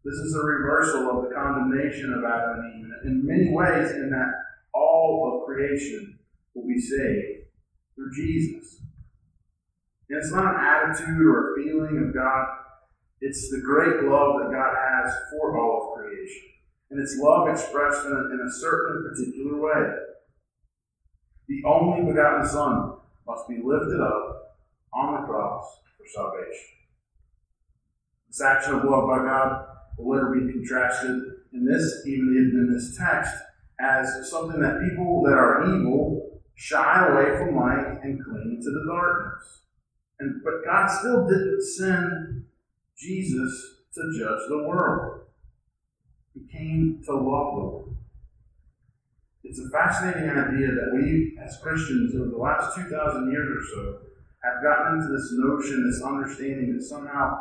This 0.04 0.14
is 0.14 0.34
a 0.34 0.42
reversal 0.42 1.08
of 1.08 1.28
the 1.28 1.34
condemnation 1.36 2.12
of 2.14 2.24
Adam 2.24 2.64
and 2.64 2.74
Eve 2.74 2.90
in 3.04 3.24
many 3.24 3.54
ways, 3.54 3.92
in 3.92 4.10
that 4.10 4.32
all 4.74 5.38
of 5.38 5.46
creation 5.46 6.18
will 6.54 6.66
be 6.66 6.80
saved 6.80 7.46
through 7.94 8.12
Jesus. 8.14 8.80
And 10.08 10.18
it's 10.18 10.32
not 10.32 10.54
an 10.54 10.60
attitude 10.60 11.20
or 11.20 11.52
a 11.52 11.62
feeling 11.62 12.06
of 12.06 12.14
God 12.14 12.46
it's 13.20 13.50
the 13.50 13.60
great 13.60 14.02
love 14.04 14.40
that 14.40 14.50
God 14.50 14.74
has 14.74 15.14
for 15.30 15.58
all 15.58 15.92
of 15.92 15.98
creation. 15.98 16.42
And 16.90 17.00
it's 17.00 17.18
love 17.20 17.48
expressed 17.48 18.06
in 18.06 18.12
a, 18.12 18.20
in 18.32 18.40
a 18.40 18.50
certain 18.50 19.08
particular 19.08 19.60
way. 19.60 19.94
The 21.48 21.62
only 21.66 22.10
begotten 22.10 22.48
Son 22.48 22.96
must 23.26 23.46
be 23.46 23.60
lifted 23.62 24.00
up 24.00 24.56
on 24.94 25.20
the 25.20 25.26
cross 25.26 25.64
for 25.98 26.06
salvation. 26.06 26.66
This 28.28 28.40
action 28.40 28.74
of 28.74 28.84
love 28.84 29.06
by 29.06 29.18
God 29.18 29.66
will 29.98 30.16
later 30.16 30.34
be 30.34 30.52
contrasted 30.52 31.20
in 31.52 31.64
this, 31.64 32.02
even 32.06 32.52
in 32.54 32.72
this 32.72 32.96
text, 32.96 33.34
as 33.80 34.30
something 34.30 34.60
that 34.60 34.80
people 34.88 35.22
that 35.24 35.34
are 35.34 35.76
evil 35.76 36.29
shy 36.60 37.06
away 37.08 37.38
from 37.38 37.56
light 37.56 38.04
and 38.04 38.22
cling 38.22 38.60
to 38.62 38.70
the 38.70 38.84
darkness. 38.86 39.62
And 40.20 40.42
but 40.44 40.62
God 40.62 40.88
still 40.88 41.26
didn't 41.26 41.62
send 41.62 42.44
Jesus 42.98 43.76
to 43.94 44.00
judge 44.18 44.42
the 44.50 44.68
world. 44.68 45.22
He 46.34 46.46
came 46.52 47.00
to 47.06 47.14
love 47.14 47.54
the 47.54 47.60
world. 47.64 47.96
It's 49.42 49.58
a 49.58 49.70
fascinating 49.70 50.28
idea 50.28 50.68
that 50.68 50.92
we, 50.92 51.38
as 51.42 51.56
Christians, 51.62 52.14
over 52.14 52.28
the 52.28 52.36
last 52.36 52.76
2,000 52.76 53.32
years 53.32 53.48
or 53.48 53.64
so, 53.74 53.98
have 54.44 54.62
gotten 54.62 55.00
into 55.00 55.08
this 55.16 55.32
notion, 55.32 55.90
this 55.90 56.02
understanding 56.02 56.76
that 56.76 56.84
somehow 56.84 57.40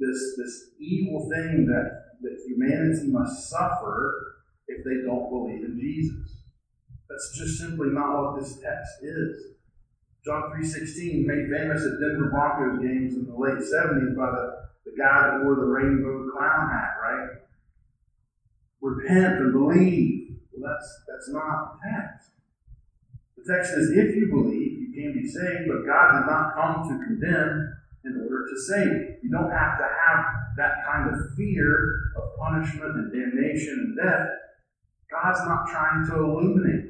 this, 0.00 0.18
this 0.36 0.70
evil 0.80 1.30
thing 1.30 1.66
that, 1.66 2.18
that 2.20 2.36
humanity 2.48 3.12
must 3.12 3.48
suffer 3.48 4.42
if 4.66 4.84
they 4.84 5.06
don't 5.06 5.30
believe 5.30 5.64
in 5.64 5.78
Jesus. 5.80 6.45
That's 7.08 7.38
just 7.38 7.58
simply 7.58 7.88
not 7.90 8.22
what 8.22 8.40
this 8.40 8.58
text 8.58 9.02
is. 9.02 9.54
John 10.24 10.50
3.16, 10.58 11.24
made 11.24 11.48
famous 11.48 11.82
at 11.86 12.00
Denver 12.00 12.30
Broncos 12.30 12.82
games 12.82 13.14
in 13.14 13.26
the 13.26 13.36
late 13.36 13.62
70s 13.62 14.16
by 14.16 14.26
the 14.26 14.66
the 14.86 14.94
guy 14.96 15.26
that 15.26 15.44
wore 15.44 15.56
the 15.56 15.66
rainbow 15.66 16.30
clown 16.30 16.70
hat, 16.70 16.94
right? 17.02 17.42
Repent 18.80 19.42
and 19.42 19.52
believe. 19.52 20.38
Well, 20.54 20.70
that's 20.70 20.88
that's 21.10 21.28
not 21.34 21.74
the 21.74 21.90
text. 21.90 22.30
The 23.36 23.44
text 23.52 23.74
says, 23.74 23.90
if 23.90 24.14
you 24.14 24.30
believe, 24.30 24.78
you 24.78 24.90
can 24.94 25.12
be 25.12 25.26
saved, 25.26 25.66
but 25.66 25.84
God 25.84 26.22
did 26.22 26.26
not 26.30 26.54
come 26.54 26.86
to 26.86 27.04
condemn 27.04 27.74
in 28.04 28.22
order 28.22 28.46
to 28.46 28.56
save. 28.70 29.18
You 29.22 29.30
don't 29.30 29.50
have 29.50 29.78
to 29.78 29.84
have 29.84 30.24
that 30.56 30.86
kind 30.86 31.10
of 31.10 31.34
fear 31.36 32.14
of 32.16 32.38
punishment 32.38 32.94
and 32.94 33.12
damnation 33.12 33.74
and 33.74 33.96
death. 33.98 34.28
God's 35.10 35.40
not 35.46 35.66
trying 35.68 36.06
to 36.06 36.14
illuminate. 36.14 36.85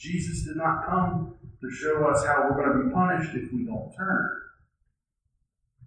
Jesus 0.00 0.46
did 0.46 0.56
not 0.56 0.86
come 0.88 1.34
to 1.60 1.70
show 1.70 2.08
us 2.08 2.24
how 2.24 2.48
we're 2.48 2.56
going 2.56 2.72
to 2.72 2.88
be 2.88 2.94
punished 2.94 3.36
if 3.36 3.52
we 3.52 3.66
don't 3.66 3.92
turn. 3.92 4.30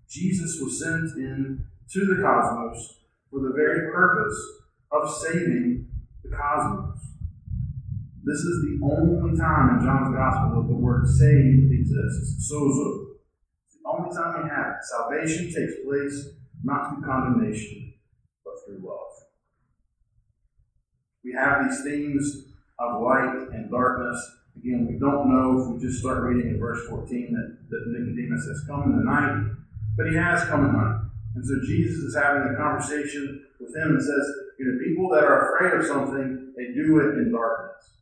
Jesus 0.07 0.59
was 0.61 0.79
sent 0.79 1.17
in 1.17 1.65
to 1.89 1.99
the 2.05 2.21
cosmos 2.21 2.99
for 3.31 3.39
the 3.39 3.53
very 3.55 3.91
purpose 3.91 4.37
of 4.91 5.09
saving 5.09 5.87
the 6.23 6.29
cosmos. 6.29 6.99
This 8.23 8.37
is 8.37 8.61
the 8.61 8.85
only 8.85 9.35
time 9.35 9.79
in 9.79 9.83
John's 9.83 10.15
Gospel 10.15 10.61
that 10.61 10.67
the 10.67 10.77
word 10.77 11.07
save 11.07 11.71
exists. 11.73 12.47
Sozo. 12.53 13.17
It's 13.65 13.81
the 13.81 13.89
only 13.89 14.15
time 14.15 14.43
we 14.43 14.49
have 14.49 14.77
it. 14.77 14.85
Salvation 14.85 15.45
takes 15.45 15.81
place 15.83 16.37
not 16.63 16.89
through 16.89 17.03
condemnation, 17.03 17.95
but 18.45 18.53
through 18.63 18.87
love. 18.87 19.11
We 21.25 21.33
have 21.33 21.67
these 21.67 21.83
themes 21.83 22.52
of 22.79 23.01
light 23.01 23.49
and 23.53 23.69
darkness. 23.69 24.17
Again, 24.57 24.87
we 24.87 24.99
don't 24.99 25.29
know 25.29 25.61
if 25.61 25.67
we 25.73 25.87
just 25.87 25.99
start 25.99 26.23
reading 26.23 26.51
in 26.51 26.59
verse 26.59 26.87
14 26.87 27.33
that, 27.33 27.69
that 27.69 27.83
Nicodemus 27.87 28.45
has 28.47 28.63
come 28.67 28.83
in 28.83 28.97
the 28.97 29.03
night 29.03 29.53
but 29.95 30.07
he 30.07 30.15
has 30.15 30.43
come 30.45 30.65
in 30.65 30.73
the 30.73 30.79
night. 30.79 31.01
And 31.35 31.45
so 31.45 31.53
Jesus 31.65 31.97
is 32.03 32.15
having 32.15 32.53
a 32.53 32.57
conversation 32.57 33.45
with 33.59 33.75
him 33.75 33.97
and 33.97 34.01
says, 34.01 34.25
you 34.59 34.65
know, 34.65 34.79
people 34.83 35.09
that 35.09 35.23
are 35.23 35.49
afraid 35.49 35.79
of 35.79 35.85
something, 35.85 36.53
they 36.55 36.73
do 36.73 36.99
it 36.99 37.17
in 37.17 37.31
darkness. 37.31 37.97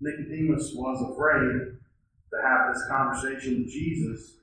Nicodemus 0.00 0.72
was 0.74 1.12
afraid 1.12 1.76
to 2.30 2.36
have 2.42 2.72
this 2.72 2.82
conversation 2.88 3.58
with 3.58 3.72
Jesus, 3.72 4.36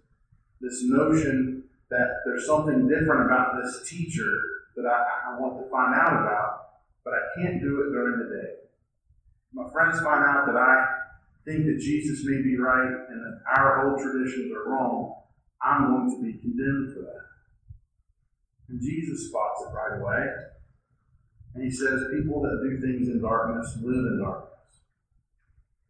this 0.61 0.83
notion 0.83 1.63
that 1.89 2.21
there's 2.25 2.45
something 2.45 2.87
different 2.87 3.25
about 3.25 3.53
this 3.61 3.89
teacher 3.89 4.29
that 4.75 4.85
I, 4.85 5.31
I 5.33 5.39
want 5.39 5.63
to 5.63 5.69
find 5.71 5.95
out 5.95 6.21
about, 6.21 6.69
but 7.03 7.13
I 7.13 7.21
can't 7.35 7.61
do 7.61 7.81
it 7.81 7.91
during 7.91 8.19
the 8.19 8.35
day. 8.35 8.51
My 9.53 9.69
friends 9.71 9.99
find 10.01 10.23
out 10.23 10.45
that 10.47 10.57
I 10.57 10.85
think 11.45 11.65
that 11.65 11.79
Jesus 11.79 12.25
may 12.25 12.41
be 12.41 12.57
right 12.57 12.91
and 13.09 13.19
that 13.23 13.39
our 13.57 13.87
old 13.87 14.01
traditions 14.01 14.51
are 14.51 14.69
wrong. 14.69 15.15
I'm 15.63 15.87
going 15.87 16.11
to 16.11 16.21
be 16.21 16.37
condemned 16.39 16.93
for 16.93 17.01
that. 17.01 17.25
And 18.69 18.81
Jesus 18.81 19.29
spots 19.29 19.63
it 19.63 19.73
right 19.73 20.01
away. 20.01 20.27
And 21.55 21.63
he 21.63 21.71
says, 21.71 22.11
People 22.13 22.41
that 22.43 22.61
do 22.61 22.81
things 22.83 23.07
in 23.07 23.21
darkness 23.21 23.79
live 23.81 24.05
in 24.05 24.19
darkness. 24.21 24.83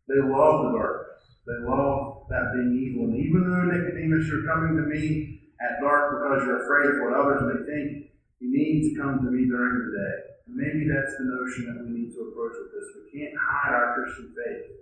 They 0.07 0.21
love 0.21 0.71
the 0.71 0.77
darkness. 0.77 1.23
They 1.43 1.59
love 1.67 2.27
that 2.29 2.53
being 2.53 2.77
evil. 2.77 3.09
And 3.09 3.17
even 3.17 3.43
though, 3.43 3.65
Nicodemus, 3.65 4.27
you're 4.27 4.47
coming 4.47 4.77
to 4.77 4.85
me 4.87 5.41
at 5.59 5.81
dark 5.81 6.21
because 6.21 6.45
you're 6.45 6.63
afraid 6.63 6.95
of 6.95 7.01
what 7.03 7.19
others 7.19 7.41
may 7.49 7.59
think, 7.65 8.11
you 8.39 8.47
need 8.53 8.93
to 8.93 9.01
come 9.01 9.19
to 9.25 9.31
me 9.31 9.47
during 9.49 9.73
the 9.79 9.91
day. 9.97 10.26
And 10.47 10.55
maybe 10.55 10.87
that's 10.87 11.13
the 11.19 11.27
notion 11.27 11.67
that 11.67 11.83
we 11.83 11.91
need 11.91 12.15
to 12.15 12.31
approach 12.31 12.55
with 12.55 12.71
this. 12.71 12.87
We 12.95 13.19
can't 13.19 13.35
hide 13.35 13.75
our 13.75 13.99
Christian 13.99 14.31
faith 14.31 14.77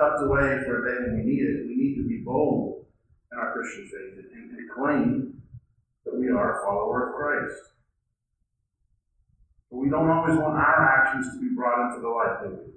tucked 0.00 0.22
away 0.24 0.64
for 0.64 0.80
a 0.80 0.82
day 0.88 0.96
when 1.04 1.20
we 1.20 1.24
need 1.28 1.44
it. 1.44 1.68
We 1.68 1.76
need 1.76 1.96
to 2.00 2.08
be 2.08 2.24
bold 2.24 2.86
in 3.32 3.38
our 3.38 3.52
Christian 3.52 3.84
faith 3.84 4.24
and, 4.32 4.50
and 4.56 4.70
claim 4.72 5.42
that 6.04 6.16
we 6.16 6.30
are 6.30 6.56
a 6.56 6.64
follower 6.64 7.10
of 7.10 7.16
Christ. 7.16 7.60
But 9.70 9.78
we 9.78 9.90
don't 9.90 10.08
always 10.08 10.36
want 10.38 10.56
our 10.56 10.80
actions 10.88 11.32
to 11.34 11.40
be 11.40 11.54
brought 11.54 11.90
into 11.90 12.00
the 12.00 12.08
light, 12.08 12.42
do 12.42 12.48
we? 12.48 12.72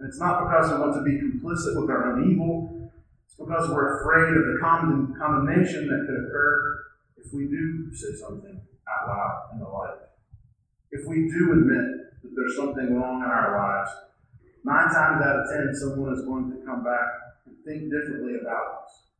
And 0.00 0.08
it's 0.08 0.18
not 0.18 0.44
because 0.44 0.72
we 0.72 0.80
want 0.80 0.94
to 0.96 1.04
be 1.04 1.20
complicit 1.20 1.80
with 1.80 1.90
our 1.90 2.12
own 2.12 2.32
evil. 2.32 2.90
It's 3.26 3.36
because 3.36 3.68
we're 3.68 4.00
afraid 4.00 4.32
of 4.32 4.44
the 4.44 4.58
condemnation 4.60 5.86
that 5.86 6.06
could 6.08 6.26
occur 6.26 6.84
if 7.18 7.32
we 7.32 7.44
do 7.46 7.94
say 7.94 8.16
something 8.18 8.60
out 8.88 9.08
loud 9.08 9.48
in 9.52 9.58
the 9.60 9.68
light. 9.68 10.05
If 10.90 11.06
we 11.06 11.28
do 11.28 11.52
admit 11.52 12.22
that 12.22 12.32
there's 12.34 12.56
something 12.56 12.94
wrong 12.94 13.22
in 13.22 13.28
our 13.28 13.56
lives, 13.56 13.90
nine 14.64 14.88
times 14.88 15.22
out 15.22 15.40
of 15.40 15.46
ten, 15.50 15.74
someone 15.74 16.12
is 16.14 16.24
going 16.24 16.50
to 16.50 16.64
come 16.64 16.84
back 16.84 17.08
and 17.46 17.56
think 17.64 17.90
differently 17.90 18.38
about 18.40 18.84
us. 18.84 19.10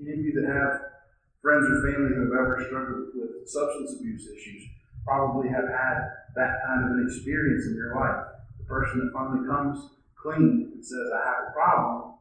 Any 0.00 0.12
of 0.12 0.18
you 0.20 0.32
that 0.40 0.46
have 0.46 0.98
friends 1.42 1.66
or 1.66 1.82
family 1.90 2.14
who 2.14 2.30
have 2.30 2.38
ever 2.38 2.62
struggled 2.66 3.14
with 3.14 3.48
substance 3.48 3.98
abuse 3.98 4.28
issues 4.30 4.62
probably 5.04 5.48
have 5.48 5.66
had 5.66 5.96
that 6.36 6.60
kind 6.66 6.84
of 6.84 6.90
an 6.98 7.06
experience 7.06 7.66
in 7.66 7.74
your 7.74 7.94
life. 7.94 8.26
The 8.58 8.64
person 8.64 9.00
that 9.00 9.12
finally 9.12 9.46
comes 9.48 9.90
clean 10.14 10.70
and 10.74 10.84
says, 10.84 11.08
I 11.14 11.26
have 11.26 11.48
a 11.48 11.52
problem, 11.52 12.14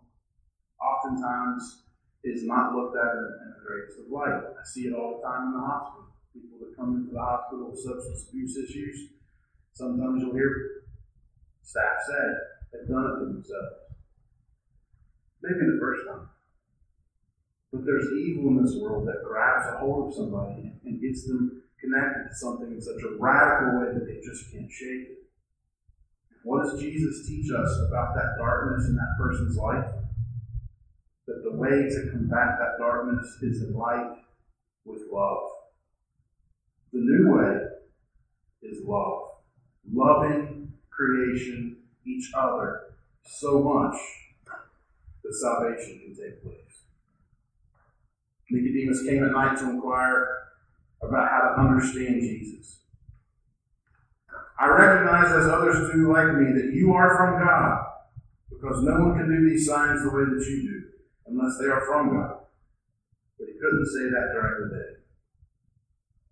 oftentimes 0.81 1.83
is 2.23 2.43
not 2.43 2.73
looked 2.73 2.97
at 2.97 3.13
in, 3.13 3.53
the 3.53 3.65
greatest 3.65 3.99
of 3.99 4.11
light. 4.11 4.41
I 4.57 4.63
see 4.63 4.87
it 4.87 4.93
all 4.93 5.17
the 5.17 5.27
time 5.27 5.47
in 5.47 5.53
the 5.53 5.65
hospital. 5.65 6.06
People 6.37 6.61
that 6.61 6.77
come 6.77 6.93
into 6.93 7.09
the 7.09 7.19
hospital 7.19 7.73
with 7.73 7.81
substance 7.81 8.29
abuse 8.29 8.53
issues, 8.57 9.09
sometimes 9.73 10.21
you'll 10.21 10.37
hear 10.37 10.85
staff 11.65 11.97
say 12.05 12.23
they've 12.71 12.87
done 12.87 13.09
it 13.09 13.15
to 13.17 13.25
themselves. 13.25 13.89
Maybe 15.41 15.65
the 15.65 15.81
first 15.81 16.05
time. 16.05 16.29
But 17.73 17.85
there's 17.85 18.13
evil 18.13 18.53
in 18.53 18.63
this 18.63 18.77
world 18.77 19.07
that 19.07 19.25
grabs 19.25 19.65
a 19.67 19.79
hold 19.79 20.07
of 20.07 20.13
somebody 20.13 20.77
and 20.85 21.01
gets 21.01 21.25
them 21.27 21.63
connected 21.81 22.29
to 22.29 22.35
something 22.35 22.71
in 22.71 22.81
such 22.81 23.01
a 23.03 23.17
radical 23.19 23.81
way 23.81 23.93
that 23.93 24.05
they 24.05 24.21
just 24.21 24.51
can't 24.51 24.71
shake 24.71 25.17
it. 25.17 25.27
What 26.43 26.63
does 26.63 26.79
Jesus 26.79 27.27
teach 27.27 27.51
us 27.51 27.71
about 27.87 28.15
that 28.15 28.37
darkness 28.39 28.87
in 28.87 28.95
that 28.95 29.15
person's 29.19 29.57
life? 29.57 29.91
That 31.27 31.43
the 31.43 31.57
way 31.57 31.89
to 31.89 32.11
combat 32.11 32.55
that 32.57 32.79
darkness 32.79 33.27
is 33.41 33.63
in 33.67 33.73
light 33.75 34.23
with 34.85 35.01
love. 35.11 35.56
The 36.93 36.99
new 36.99 37.35
way 37.35 37.57
is 38.61 38.85
love. 38.85 39.23
Loving 39.91 40.73
creation, 40.89 41.77
each 42.05 42.31
other, 42.37 42.95
so 43.23 43.61
much 43.61 43.95
that 45.23 45.33
salvation 45.33 45.99
can 45.99 46.15
take 46.15 46.41
place. 46.43 46.53
Nicodemus 48.49 49.03
came 49.03 49.23
at 49.23 49.31
night 49.31 49.57
to 49.59 49.69
inquire 49.69 50.27
about 51.01 51.29
how 51.29 51.55
to 51.55 51.61
understand 51.61 52.21
Jesus. 52.21 52.79
I 54.59 54.67
recognize, 54.67 55.31
as 55.31 55.47
others 55.47 55.91
do 55.93 56.11
like 56.11 56.33
me, 56.33 56.53
that 56.53 56.73
you 56.73 56.93
are 56.93 57.15
from 57.15 57.45
God, 57.45 57.85
because 58.49 58.81
no 58.83 59.05
one 59.05 59.17
can 59.17 59.29
do 59.29 59.49
these 59.49 59.67
signs 59.67 60.01
the 60.01 60.09
way 60.09 60.23
that 60.23 60.45
you 60.49 60.61
do, 60.63 60.83
unless 61.27 61.59
they 61.59 61.67
are 61.67 61.85
from 61.85 62.15
God. 62.15 62.39
But 63.37 63.47
he 63.47 63.53
couldn't 63.53 63.85
say 63.85 64.09
that 64.09 64.33
during 64.33 64.69
the 64.69 64.75
day. 64.75 64.96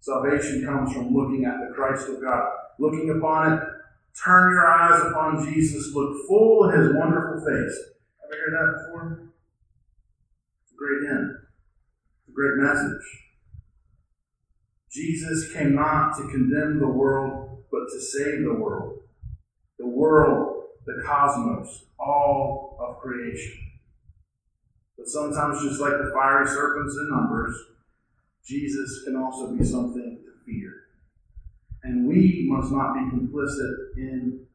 Salvation 0.06 0.64
comes 0.64 0.94
from 0.94 1.16
looking 1.16 1.46
at 1.46 1.58
the 1.68 1.74
Christ 1.74 2.08
of 2.08 2.22
God, 2.22 2.48
looking 2.78 3.10
upon 3.10 3.54
it. 3.54 3.60
Turn 4.24 4.52
your 4.52 4.68
eyes 4.68 5.02
upon 5.02 5.52
Jesus, 5.52 5.96
look 5.96 6.28
full 6.28 6.70
in 6.70 6.80
his 6.80 6.94
wonderful 6.94 7.40
face. 7.40 7.76
Have 8.22 8.30
you 8.30 8.38
heard 8.38 8.54
that 8.54 8.86
before? 8.86 9.32
It's 10.62 10.74
a 10.74 10.78
great. 10.78 11.10
It's 11.10 12.30
a 12.30 12.32
great 12.32 12.58
message. 12.58 13.02
Jesus 14.92 15.52
came 15.52 15.74
not 15.74 16.16
to 16.18 16.30
condemn 16.30 16.78
the 16.78 16.88
world, 16.88 17.64
but 17.72 17.88
to 17.92 18.00
save 18.00 18.44
the 18.44 18.54
world. 18.54 19.00
The 19.80 19.88
world, 19.88 20.66
the 20.86 21.02
cosmos, 21.04 21.86
all 22.00 22.78
of 22.80 23.02
creation. 23.02 23.58
But 25.00 25.08
sometimes, 25.08 25.64
just 25.64 25.82
like 25.82 25.94
the 25.94 26.12
fiery 26.14 26.46
serpents 26.46 26.96
in 26.96 27.10
Numbers, 27.10 27.56
Jesus 28.46 29.04
can 29.04 29.16
also 29.16 29.56
be 29.56 29.64
something 29.64 30.22
to 30.24 30.32
fear. 30.46 30.72
And 31.84 32.08
we 32.08 32.48
must 32.50 32.72
not 32.72 32.94
be 32.94 33.02
complicit 33.10 33.98
in 33.98 34.46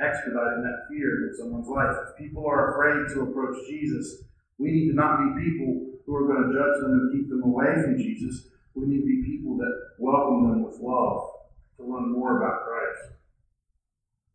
expediting 0.00 0.62
that 0.62 0.86
fear 0.90 1.28
in 1.28 1.34
someone's 1.36 1.68
life. 1.68 1.94
If 2.08 2.18
people 2.18 2.46
are 2.46 2.74
afraid 2.74 3.14
to 3.14 3.22
approach 3.22 3.56
Jesus, 3.68 4.24
we 4.58 4.70
need 4.70 4.88
to 4.90 4.94
not 4.94 5.18
be 5.18 5.44
people 5.44 5.86
who 6.06 6.14
are 6.14 6.26
going 6.26 6.50
to 6.50 6.54
judge 6.54 6.82
them 6.82 6.92
and 6.92 7.12
keep 7.12 7.28
them 7.28 7.42
away 7.42 7.74
from 7.82 7.98
Jesus. 7.98 8.48
We 8.74 8.86
need 8.86 9.00
to 9.02 9.06
be 9.06 9.22
people 9.26 9.56
that 9.58 9.74
welcome 9.98 10.50
them 10.50 10.62
with 10.62 10.78
love 10.80 11.30
to 11.78 11.82
learn 11.82 12.12
more 12.12 12.38
about 12.38 12.66
Christ. 12.66 13.18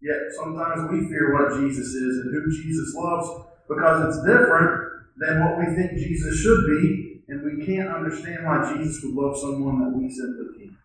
Yet 0.02 0.36
sometimes 0.36 0.92
we 0.92 1.08
fear 1.08 1.32
what 1.32 1.60
Jesus 1.60 1.96
is 1.96 2.24
and 2.24 2.36
who 2.36 2.52
Jesus 2.52 2.94
loves 2.96 3.48
because 3.68 4.04
it's 4.08 4.26
different 4.26 5.08
than 5.18 5.40
what 5.44 5.60
we 5.60 5.76
think 5.76 5.98
Jesus 5.98 6.40
should 6.40 6.60
be, 6.68 7.13
and 7.28 7.44
we 7.44 7.66
can't 7.66 7.90
understand 7.90 8.46
why 8.46 8.74
Jesus 8.74 9.04
would 9.04 9.16
love 9.16 9.38
someone 9.38 9.80
that 9.80 9.98
we 9.98 10.10
simply 10.10 10.60
can't. 10.60 10.78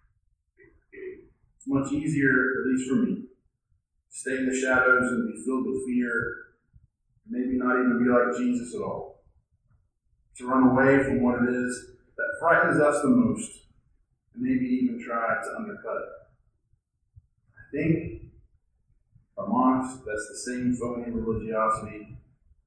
It's 1.56 1.66
much 1.66 1.92
easier, 1.92 2.30
at 2.30 2.70
least 2.70 2.88
for 2.88 2.96
me, 2.96 3.14
to 3.14 3.26
stay 4.08 4.36
in 4.38 4.46
the 4.46 4.54
shadows 4.54 5.10
and 5.10 5.32
be 5.32 5.42
filled 5.44 5.66
with 5.66 5.86
fear, 5.86 6.12
and 7.24 7.30
maybe 7.30 7.58
not 7.58 7.74
even 7.74 8.02
be 8.02 8.10
like 8.10 8.36
Jesus 8.38 8.74
at 8.74 8.82
all. 8.82 9.24
To 10.36 10.46
run 10.46 10.68
away 10.68 11.02
from 11.04 11.22
what 11.22 11.42
it 11.42 11.48
is 11.48 11.90
that 12.16 12.36
frightens 12.40 12.80
us 12.80 13.02
the 13.02 13.08
most, 13.08 13.50
and 14.34 14.42
maybe 14.42 14.66
even 14.66 15.02
try 15.04 15.34
to 15.42 15.56
undercut 15.58 15.96
it 15.96 16.18
I 17.68 17.76
think, 17.76 18.22
if 18.22 19.38
I'm 19.38 19.52
honest, 19.52 19.98
that's 20.06 20.28
the 20.30 20.52
same 20.52 20.74
phony 20.74 21.10
religiosity 21.10 22.16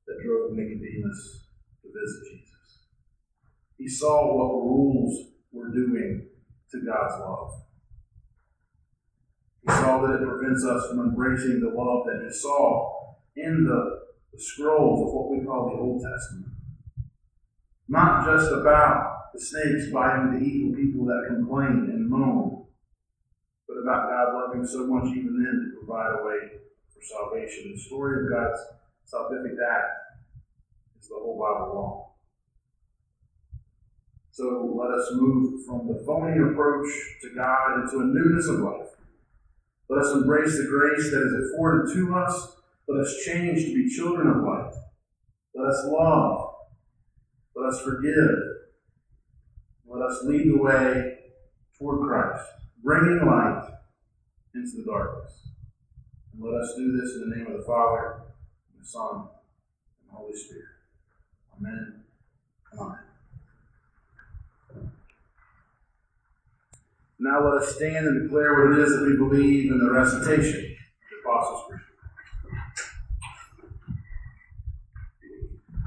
that 0.05 0.22
drove 0.24 0.51
Nicodemus 0.53 1.47
to 1.82 1.88
visit 1.88 2.22
Jesus. 2.30 2.51
He 3.82 3.89
saw 3.89 4.29
what 4.29 4.61
rules 4.61 5.32
were 5.51 5.73
doing 5.73 6.27
to 6.69 6.77
God's 6.86 7.19
love. 7.19 7.63
He 9.63 9.71
saw 9.71 10.05
that 10.05 10.21
it 10.21 10.29
prevents 10.29 10.63
us 10.63 10.88
from 10.88 10.99
embracing 10.99 11.61
the 11.61 11.73
love 11.73 12.05
that 12.05 12.21
he 12.23 12.32
saw 12.32 13.15
in 13.36 13.65
the, 13.65 14.01
the 14.34 14.39
scrolls 14.39 15.01
of 15.01 15.15
what 15.15 15.32
we 15.32 15.43
call 15.43 15.71
the 15.71 15.82
Old 15.82 16.03
Testament. 16.03 16.53
Not 17.88 18.23
just 18.23 18.51
about 18.51 19.34
the 19.34 19.41
snakes 19.41 19.91
biting 19.91 20.34
the 20.34 20.45
evil 20.45 20.75
people 20.77 21.05
that 21.07 21.34
complain 21.36 21.89
and 21.89 22.07
moan, 22.07 22.67
but 23.67 23.82
about 23.82 24.09
God 24.11 24.34
loving 24.36 24.63
so 24.63 24.86
much 24.86 25.09
even 25.09 25.41
then 25.41 25.57
to 25.57 25.79
provide 25.79 26.21
a 26.21 26.23
way 26.23 26.61
for 26.93 27.01
salvation. 27.01 27.73
The 27.73 27.82
story 27.82 28.25
of 28.25 28.29
God's 28.29 28.61
salvific 29.11 29.57
act 29.57 29.89
is 31.01 31.09
the 31.09 31.15
whole 31.15 31.39
Bible 31.39 31.73
long. 31.73 32.11
So 34.32 34.73
let 34.79 34.91
us 34.97 35.09
move 35.13 35.65
from 35.65 35.88
the 35.88 36.03
phony 36.05 36.38
approach 36.38 36.88
to 37.21 37.36
God 37.36 37.82
into 37.82 37.99
a 37.99 38.05
newness 38.05 38.47
of 38.47 38.59
life. 38.59 38.88
Let 39.89 40.05
us 40.05 40.13
embrace 40.13 40.57
the 40.57 40.67
grace 40.67 41.11
that 41.11 41.21
is 41.21 41.53
afforded 41.53 41.93
to 41.93 42.15
us. 42.15 42.55
Let 42.88 43.01
us 43.01 43.23
change 43.25 43.65
to 43.65 43.75
be 43.75 43.93
children 43.93 44.27
of 44.27 44.43
light. 44.43 44.73
Let 45.53 45.67
us 45.67 45.86
love. 45.88 46.53
Let 47.55 47.73
us 47.73 47.82
forgive. 47.82 48.39
Let 49.86 50.01
us 50.01 50.23
lead 50.23 50.47
the 50.47 50.57
way 50.57 51.17
toward 51.77 52.07
Christ 52.07 52.51
bringing 52.84 53.25
light 53.25 53.69
into 54.55 54.77
the 54.77 54.91
darkness. 54.91 55.49
And 56.34 56.43
let 56.43 56.61
us 56.61 56.73
do 56.75 56.91
this 56.91 57.15
in 57.15 57.29
the 57.29 57.36
name 57.36 57.47
of 57.47 57.59
the 57.59 57.65
Father, 57.65 58.23
and 58.71 58.82
the 58.82 58.88
Son, 58.88 59.15
and 59.15 60.09
the 60.09 60.13
Holy 60.13 60.36
Spirit. 60.36 60.65
Amen. 61.57 62.03
Amen. 62.79 63.11
Now 67.24 67.45
let 67.45 67.61
us 67.61 67.76
stand 67.76 68.07
and 68.07 68.24
declare 68.24 68.53
what 68.53 68.80
it 68.80 68.84
is 68.84 68.91
that 68.93 69.05
we 69.05 69.15
believe 69.15 69.72
in 69.72 69.78
the 69.78 69.91
recitation 69.91 70.57
of 70.57 70.65
the 70.65 71.17
Apostles' 71.24 71.63
Creed. 71.69 71.82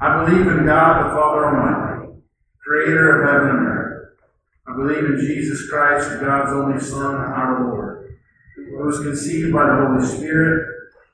I 0.01 0.23
believe 0.23 0.47
in 0.47 0.65
God 0.65 1.05
the 1.05 1.09
Father 1.15 1.45
Almighty, 1.45 2.21
creator 2.63 3.21
of 3.21 3.29
heaven 3.29 3.49
and 3.49 3.67
earth. 3.67 4.17
I 4.65 4.75
believe 4.75 5.03
in 5.03 5.19
Jesus 5.19 5.69
Christ, 5.69 6.21
God's 6.21 6.53
only 6.53 6.79
Son, 6.79 7.15
our 7.15 7.67
Lord 7.67 7.95
who 8.55 8.85
was 8.85 8.99
conceived 8.99 9.53
by 9.53 9.65
the 9.65 9.75
Holy 9.75 10.05
Spirit, 10.05 10.67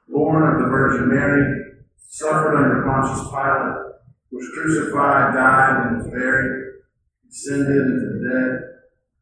born 0.07 0.53
of 0.53 0.61
the 0.61 0.69
Virgin 0.69 1.09
Mary, 1.09 1.73
suffered 1.97 2.55
under 2.55 2.83
Pontius 2.83 3.27
Pilate, 3.29 3.95
was 4.31 4.49
crucified, 4.53 5.33
died, 5.33 5.87
and 5.87 5.97
was 5.97 6.07
buried, 6.07 6.73
descended 7.27 7.75
into 7.75 7.99
the 7.99 8.29
dead. 8.29 8.70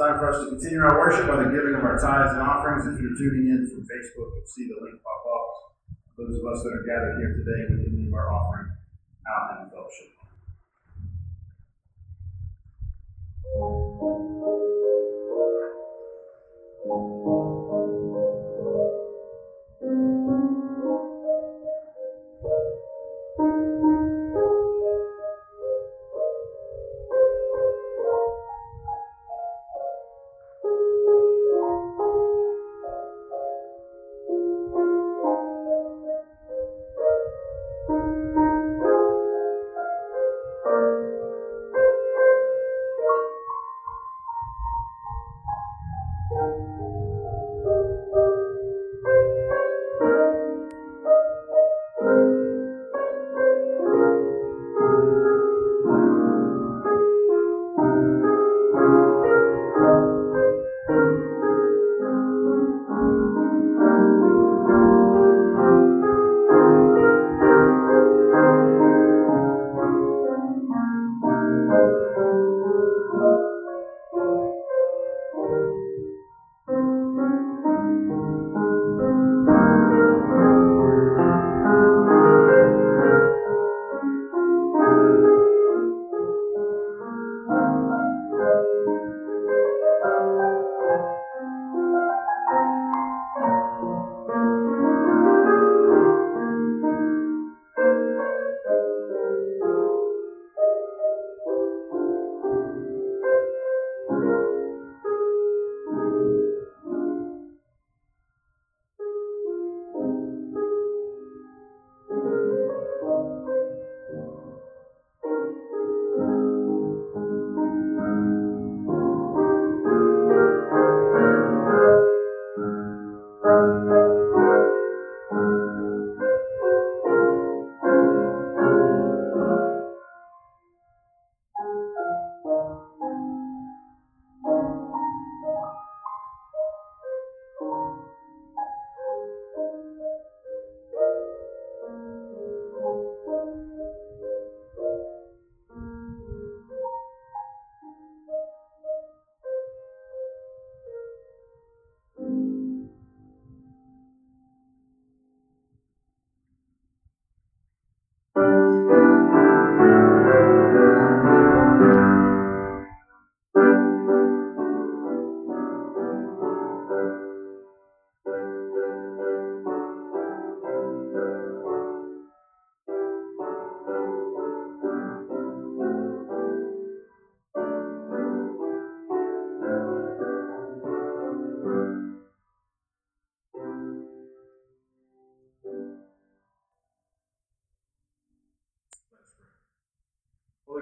Time 0.00 0.16
for 0.16 0.32
us 0.32 0.40
to 0.40 0.56
continue 0.56 0.80
our 0.80 0.96
worship 0.98 1.28
by 1.28 1.36
the 1.36 1.52
giving 1.52 1.76
of 1.76 1.84
our 1.84 2.00
tithes 2.00 2.32
and 2.32 2.40
offerings. 2.40 2.88
If 2.88 2.96
you're 3.04 3.12
tuning 3.20 3.52
in 3.52 3.68
from 3.68 3.84
Facebook, 3.84 4.32
you'll 4.32 4.48
see 4.48 4.64
the 4.64 4.80
link 4.80 4.96
pop 5.04 5.28
up. 5.28 5.76
Those 6.16 6.40
of 6.40 6.44
us 6.48 6.62
that 6.64 6.72
are 6.72 6.84
gathered 6.88 7.20
here 7.20 7.36
today, 7.36 7.68
we 7.68 7.84
can 7.84 7.92
leave 8.00 8.14
our 8.14 8.32
offering 8.32 8.72
out 9.28 9.60
in 9.60 9.68
fellowship. 9.68 10.08
Lord 16.88 17.19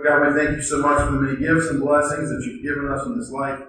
God, 0.09 0.35
we 0.35 0.41
thank 0.41 0.57
you 0.57 0.63
so 0.63 0.79
much 0.81 1.05
for 1.05 1.13
the 1.13 1.21
many 1.21 1.37
gifts 1.37 1.69
and 1.69 1.81
blessings 1.81 2.31
that 2.31 2.43
you've 2.47 2.63
given 2.63 2.89
us 2.91 3.05
in 3.05 3.19
this 3.19 3.31
life. 3.31 3.61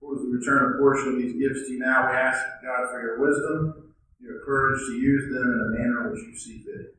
Lord, 0.00 0.18
as 0.18 0.24
we 0.24 0.30
return 0.30 0.74
a 0.74 0.78
portion 0.78 1.08
of 1.08 1.16
these 1.18 1.32
gifts 1.32 1.66
to 1.66 1.72
you 1.72 1.80
now, 1.80 2.08
we 2.08 2.16
ask, 2.16 2.40
God, 2.62 2.88
for 2.90 3.02
your 3.02 3.18
wisdom, 3.18 3.92
your 4.20 4.44
courage 4.44 4.78
to 4.86 4.92
use 4.92 5.24
them 5.24 5.42
in 5.42 5.58
a 5.58 5.78
manner 5.78 6.12
which 6.12 6.20
you 6.22 6.36
see 6.36 6.58
fit. 6.62 6.94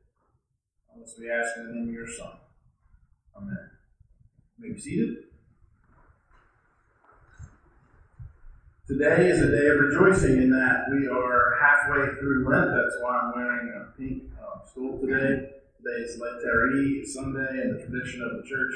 Unless 0.94 1.16
we 1.18 1.32
ask 1.32 1.56
in 1.58 1.68
the 1.68 1.74
name 1.74 1.88
of 1.88 1.94
your 1.94 2.08
Son. 2.10 2.34
Amen. 3.38 3.70
You 4.58 4.68
may 4.68 4.74
be 4.74 4.82
seated. 4.82 5.16
Today 8.86 9.30
is 9.30 9.42
a 9.42 9.50
day 9.50 9.68
of 9.68 9.80
rejoicing 9.80 10.42
in 10.42 10.50
that 10.52 10.88
we 10.92 11.08
are 11.08 11.58
halfway 11.62 12.20
through 12.20 12.50
Lent. 12.50 12.72
That's 12.72 12.98
why 13.02 13.18
I'm 13.18 13.32
wearing 13.34 13.70
a 13.70 13.98
pink 13.98 14.24
uh, 14.38 14.60
stole 14.68 15.00
today. 15.00 15.53
Today 15.84 16.04
is 16.04 16.16
Laetare 16.16 17.06
Sunday 17.06 17.62
in 17.62 17.76
the 17.76 17.84
tradition 17.84 18.22
of 18.24 18.38
the 18.38 18.48
church. 18.48 18.72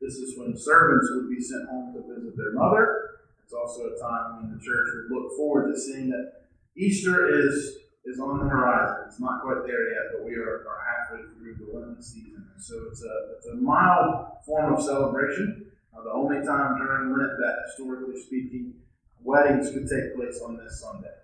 This 0.00 0.14
is 0.14 0.36
when 0.36 0.56
servants 0.56 1.06
would 1.14 1.30
be 1.30 1.40
sent 1.40 1.68
home 1.68 1.94
to 1.94 2.02
visit 2.02 2.36
their 2.36 2.52
mother. 2.52 3.22
It's 3.44 3.52
also 3.52 3.94
a 3.94 3.98
time 4.00 4.42
when 4.42 4.58
the 4.58 4.58
church 4.58 4.88
would 4.90 5.14
look 5.14 5.36
forward 5.36 5.72
to 5.72 5.78
seeing 5.78 6.10
that 6.10 6.50
Easter 6.76 7.30
is 7.30 7.78
is 8.04 8.18
on 8.18 8.40
the 8.40 8.50
horizon. 8.50 9.04
It's 9.06 9.20
not 9.20 9.42
quite 9.42 9.68
there 9.68 9.86
yet, 9.92 10.10
but 10.10 10.26
we 10.26 10.34
are, 10.34 10.66
are 10.66 10.82
halfway 10.82 11.30
through 11.38 11.62
the 11.62 11.78
Lenten 11.78 12.02
season. 12.02 12.42
And 12.52 12.60
so 12.60 12.74
it's 12.90 13.04
a, 13.04 13.36
it's 13.36 13.46
a 13.46 13.54
mild 13.54 14.26
form 14.44 14.74
of 14.74 14.82
celebration. 14.82 15.70
Uh, 15.96 16.02
the 16.02 16.10
only 16.10 16.44
time 16.44 16.78
during 16.78 17.16
Lent 17.16 17.38
that, 17.38 17.66
historically 17.66 18.20
speaking, 18.20 18.74
weddings 19.22 19.70
could 19.70 19.86
take 19.86 20.16
place 20.16 20.40
on 20.44 20.56
this 20.56 20.80
Sunday. 20.80 21.14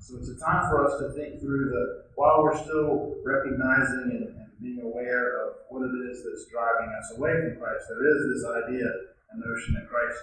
So 0.00 0.16
it's 0.16 0.30
a 0.30 0.40
time 0.40 0.64
for 0.70 0.88
us 0.88 0.98
to 0.98 1.12
think 1.12 1.40
through 1.40 1.68
the, 1.68 2.08
while 2.16 2.42
we're 2.42 2.56
still 2.56 3.20
recognizing 3.22 4.16
and, 4.16 4.32
and 4.32 4.48
being 4.58 4.80
aware 4.80 5.44
of 5.46 5.56
what 5.68 5.84
it 5.84 5.92
is 6.08 6.24
that's 6.24 6.48
driving 6.48 6.88
us 6.88 7.12
away 7.18 7.36
from 7.36 7.60
Christ, 7.60 7.84
there 7.84 8.08
is 8.08 8.20
this 8.32 8.44
idea 8.64 8.88
and 9.30 9.44
notion 9.44 9.74
that 9.74 9.92
Christ 9.92 10.16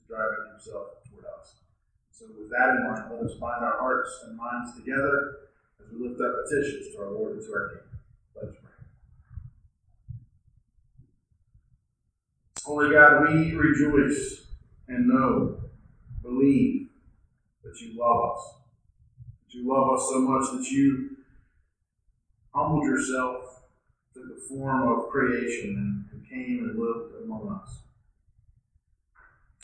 is 0.00 0.08
driving 0.08 0.48
himself 0.56 1.04
toward 1.04 1.28
us. 1.36 1.60
So 2.10 2.32
with 2.32 2.48
that 2.48 2.80
in 2.80 2.88
mind, 2.88 3.12
let 3.12 3.20
us 3.30 3.36
bind 3.36 3.62
our 3.62 3.76
hearts 3.78 4.24
and 4.24 4.38
minds 4.38 4.74
together 4.74 5.52
as 5.84 5.92
we 5.92 6.08
lift 6.08 6.18
up 6.22 6.32
petitions 6.48 6.94
to 6.94 7.02
our 7.04 7.12
Lord 7.12 7.36
and 7.36 7.44
to 7.44 7.52
our 7.52 7.68
King. 7.68 7.86
Let 8.36 8.44
us 8.48 8.56
pray. 8.56 8.72
Holy 12.64 12.88
God, 12.90 13.28
we 13.28 13.52
rejoice 13.52 14.48
and 14.88 15.06
know, 15.06 15.60
believe 16.22 16.88
that 17.62 17.78
you 17.82 18.00
love 18.00 18.32
us 18.32 18.59
you 19.52 19.68
love 19.68 19.98
us 19.98 20.08
so 20.08 20.20
much 20.20 20.52
that 20.52 20.70
you 20.70 21.16
humbled 22.54 22.84
yourself, 22.84 23.62
to 24.14 24.20
the 24.20 24.40
form 24.48 24.88
of 24.88 25.10
creation, 25.10 26.08
and 26.12 26.28
came 26.28 26.64
and 26.64 26.78
lived 26.78 27.24
among 27.24 27.60
us. 27.62 27.80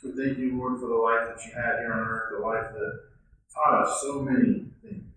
We 0.02 0.10
thank 0.10 0.38
you, 0.38 0.58
Lord, 0.58 0.80
for 0.80 0.88
the 0.88 0.94
life 0.94 1.28
that 1.28 1.46
you 1.46 1.52
had 1.54 1.78
here 1.78 1.92
on 1.92 2.00
earth, 2.00 2.32
the 2.32 2.44
life 2.44 2.72
that 2.72 3.00
taught 3.54 3.86
us 3.86 4.00
so 4.02 4.22
many 4.22 4.66
things. 4.82 5.12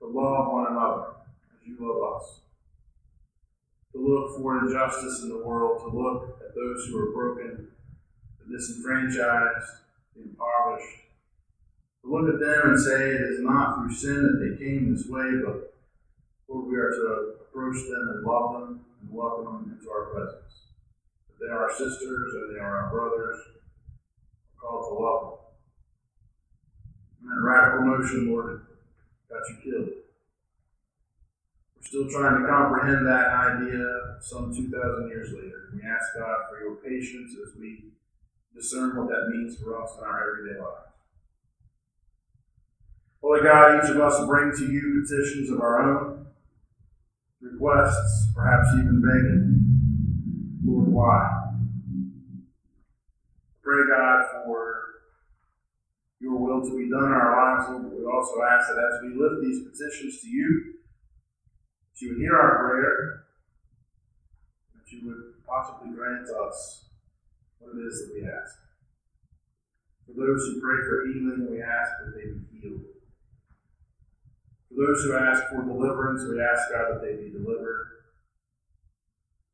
To 0.00 0.06
love 0.06 0.52
one 0.52 0.66
another 0.70 1.08
as 1.52 1.66
you 1.66 1.76
love 1.78 2.16
us. 2.16 2.40
To 3.92 3.98
look 3.98 4.36
for 4.38 4.58
injustice 4.58 5.22
in 5.22 5.28
the 5.28 5.44
world, 5.46 5.80
to 5.80 5.96
look 5.96 6.40
at 6.40 6.54
those 6.54 6.86
who 6.86 6.98
are 6.98 7.12
broken, 7.12 7.68
the 8.38 8.56
disenfranchised, 8.56 9.80
the 10.14 10.22
impoverished. 10.22 11.05
To 12.06 12.14
look 12.14 12.32
at 12.32 12.38
them 12.38 12.70
and 12.70 12.78
say 12.78 13.10
it 13.10 13.20
is 13.34 13.40
not 13.42 13.82
through 13.82 13.92
sin 13.92 14.22
that 14.22 14.38
they 14.38 14.64
came 14.64 14.94
this 14.94 15.08
way, 15.08 15.26
but 15.44 15.74
Lord, 16.46 16.70
we 16.70 16.76
are 16.76 16.90
to 16.90 17.34
approach 17.42 17.82
them 17.82 18.14
and 18.14 18.24
love 18.24 18.52
them 18.52 18.86
and 19.02 19.10
welcome 19.10 19.66
them 19.66 19.74
into 19.74 19.90
our 19.90 20.14
presence. 20.14 20.70
That 21.26 21.44
they 21.44 21.50
are 21.50 21.64
our 21.66 21.74
sisters 21.74 22.32
and 22.34 22.54
they 22.54 22.60
are 22.60 22.84
our 22.84 22.90
brothers, 22.92 23.40
we're 23.42 24.60
called 24.62 24.86
to 24.86 24.94
love 25.02 25.20
them. 25.26 25.38
And 27.22 27.30
that 27.34 27.42
radical 27.42 27.86
notion, 27.90 28.30
Lord, 28.30 28.66
got 29.28 29.42
you 29.50 29.56
killed. 29.64 29.90
We're 31.74 31.82
still 31.82 32.08
trying 32.08 32.40
to 32.40 32.46
comprehend 32.46 33.04
that 33.04 33.34
idea 33.34 33.82
some 34.22 34.54
2,000 34.54 35.08
years 35.08 35.32
later. 35.34 35.74
We 35.74 35.82
ask 35.82 36.06
God 36.16 36.46
for 36.48 36.60
your 36.60 36.76
patience 36.76 37.34
as 37.34 37.58
we 37.58 37.90
discern 38.54 38.94
what 38.94 39.08
that 39.08 39.26
means 39.34 39.58
for 39.58 39.82
us 39.82 39.90
in 39.98 40.04
our 40.04 40.38
everyday 40.38 40.60
lives. 40.60 40.95
Holy 43.26 43.42
God, 43.42 43.82
each 43.82 43.90
of 43.90 43.98
us 43.98 44.24
bring 44.24 44.52
to 44.54 44.72
you 44.72 45.02
petitions 45.02 45.50
of 45.50 45.58
our 45.58 45.82
own, 45.82 46.26
requests, 47.40 48.28
perhaps 48.36 48.68
even 48.74 49.02
begging. 49.02 50.62
Lord, 50.64 50.86
why? 50.86 51.50
Pray, 53.64 53.82
God, 53.90 54.26
for 54.30 54.78
your 56.20 56.38
will 56.38 56.70
to 56.70 56.78
be 56.78 56.88
done 56.88 57.02
in 57.02 57.12
our 57.12 57.34
lives, 57.34 57.68
Lord, 57.68 57.90
but 57.90 57.98
we 57.98 58.06
also 58.06 58.42
ask 58.46 58.68
that 58.68 58.78
as 58.78 59.02
we 59.02 59.18
lift 59.18 59.42
these 59.42 59.66
petitions 59.66 60.20
to 60.20 60.28
you, 60.28 60.74
that 61.90 62.00
you 62.00 62.10
would 62.10 62.18
hear 62.18 62.36
our 62.36 62.58
prayer, 62.62 63.24
that 64.76 64.92
you 64.92 65.04
would 65.04 65.44
possibly 65.44 65.92
grant 65.96 66.28
us 66.30 66.84
what 67.58 67.74
it 67.74 67.80
is 67.88 68.06
that 68.06 68.14
we 68.14 68.22
ask. 68.22 68.54
For 70.06 70.12
those 70.12 70.46
who 70.46 70.60
pray 70.60 70.78
for 70.86 71.06
healing, 71.08 71.48
we 71.50 71.60
ask 71.60 71.90
that 72.04 72.14
they 72.14 72.30
be 72.30 72.60
healed. 72.62 72.95
For 74.76 74.84
those 74.86 75.04
who 75.04 75.16
ask 75.16 75.48
for 75.48 75.62
deliverance, 75.62 76.22
we 76.30 76.38
ask, 76.38 76.68
God, 76.70 76.92
that 76.92 77.00
they 77.00 77.16
be 77.16 77.30
delivered. 77.30 77.86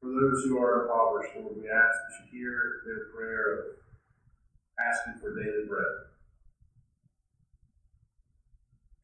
For 0.01 0.09
those 0.09 0.43
who 0.43 0.59
are 0.59 0.83
impoverished, 0.83 1.37
Lord, 1.37 1.63
we 1.63 1.71
ask 1.71 1.95
that 1.95 2.27
you 2.33 2.41
hear 2.41 2.83
their 2.85 3.05
prayer 3.15 3.55
of 3.55 3.65
asking 4.81 5.21
for 5.21 5.41
daily 5.41 5.69
bread. 5.69 5.87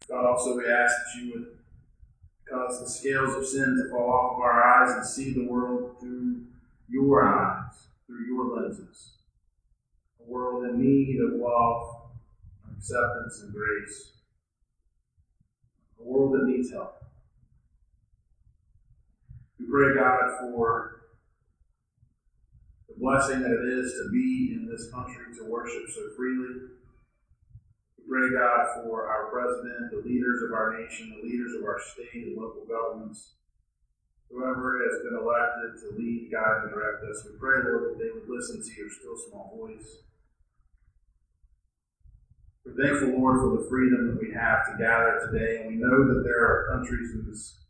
God, 0.09 0.27
also 0.27 0.57
we 0.57 0.65
ask 0.69 0.93
that 0.93 1.21
you 1.21 1.33
would 1.35 1.47
cause 2.51 2.81
the 2.81 2.89
scales 2.89 3.37
of 3.37 3.47
sin 3.47 3.81
to 3.85 3.91
fall 3.93 4.11
off 4.11 4.37
of 4.37 4.41
our 4.41 4.65
eyes 4.65 4.97
and 4.97 5.07
see 5.07 5.33
the 5.33 5.47
world 5.47 6.01
through 6.01 6.47
your 6.89 7.23
eyes, 7.23 7.87
through 8.09 8.27
your 8.27 8.61
lenses. 8.61 9.13
A 10.21 10.29
world 10.29 10.65
in 10.65 10.81
need 10.81 11.21
of 11.21 11.39
love, 11.39 12.11
acceptance, 12.77 13.41
and 13.43 13.53
grace. 13.53 14.18
World 16.09 16.33
that 16.33 16.49
needs 16.49 16.73
help. 16.73 16.97
We 19.61 19.67
pray, 19.69 19.95
God, 19.95 20.41
for 20.41 21.03
the 22.89 22.95
blessing 22.99 23.43
that 23.43 23.53
it 23.53 23.69
is 23.79 23.93
to 23.93 24.09
be 24.11 24.57
in 24.57 24.67
this 24.71 24.91
country 24.91 25.37
to 25.37 25.45
worship 25.45 25.85
so 25.93 26.01
freely 26.17 26.73
We 27.99 28.05
pray, 28.09 28.33
God, 28.33 28.67
for 28.81 29.07
our 29.07 29.29
president, 29.29 29.93
the 29.93 30.01
leaders 30.09 30.41
of 30.49 30.57
our 30.57 30.81
nation, 30.81 31.13
the 31.13 31.29
leaders 31.29 31.53
of 31.61 31.65
our 31.69 31.79
state 31.93 32.25
and 32.33 32.37
local 32.41 32.65
governments, 32.65 33.35
whoever 34.31 34.81
has 34.89 35.05
been 35.05 35.19
elected 35.21 35.77
to 35.85 35.97
lead, 36.01 36.33
guide, 36.33 36.65
and 36.65 36.73
direct 36.73 37.05
us. 37.05 37.29
We 37.29 37.37
pray, 37.39 37.61
Lord, 37.69 37.93
that 37.93 37.99
they 38.01 38.09
would 38.17 38.29
listen 38.29 38.65
to 38.65 38.73
your 38.81 38.89
still 38.89 39.17
small 39.29 39.53
voice. 39.61 40.09
We're 42.69 42.87
thankful, 42.87 43.21
Lord, 43.21 43.41
for 43.41 43.63
the 43.63 43.69
freedom 43.69 44.09
that 44.09 44.21
we 44.21 44.35
have 44.35 44.67
to 44.67 44.77
gather 44.79 45.21
today, 45.31 45.61
and 45.61 45.69
we 45.69 45.77
know 45.77 46.13
that 46.13 46.23
there 46.25 46.45
are 46.45 46.69
countries 46.73 47.13
in 47.13 47.25
this 47.29 47.65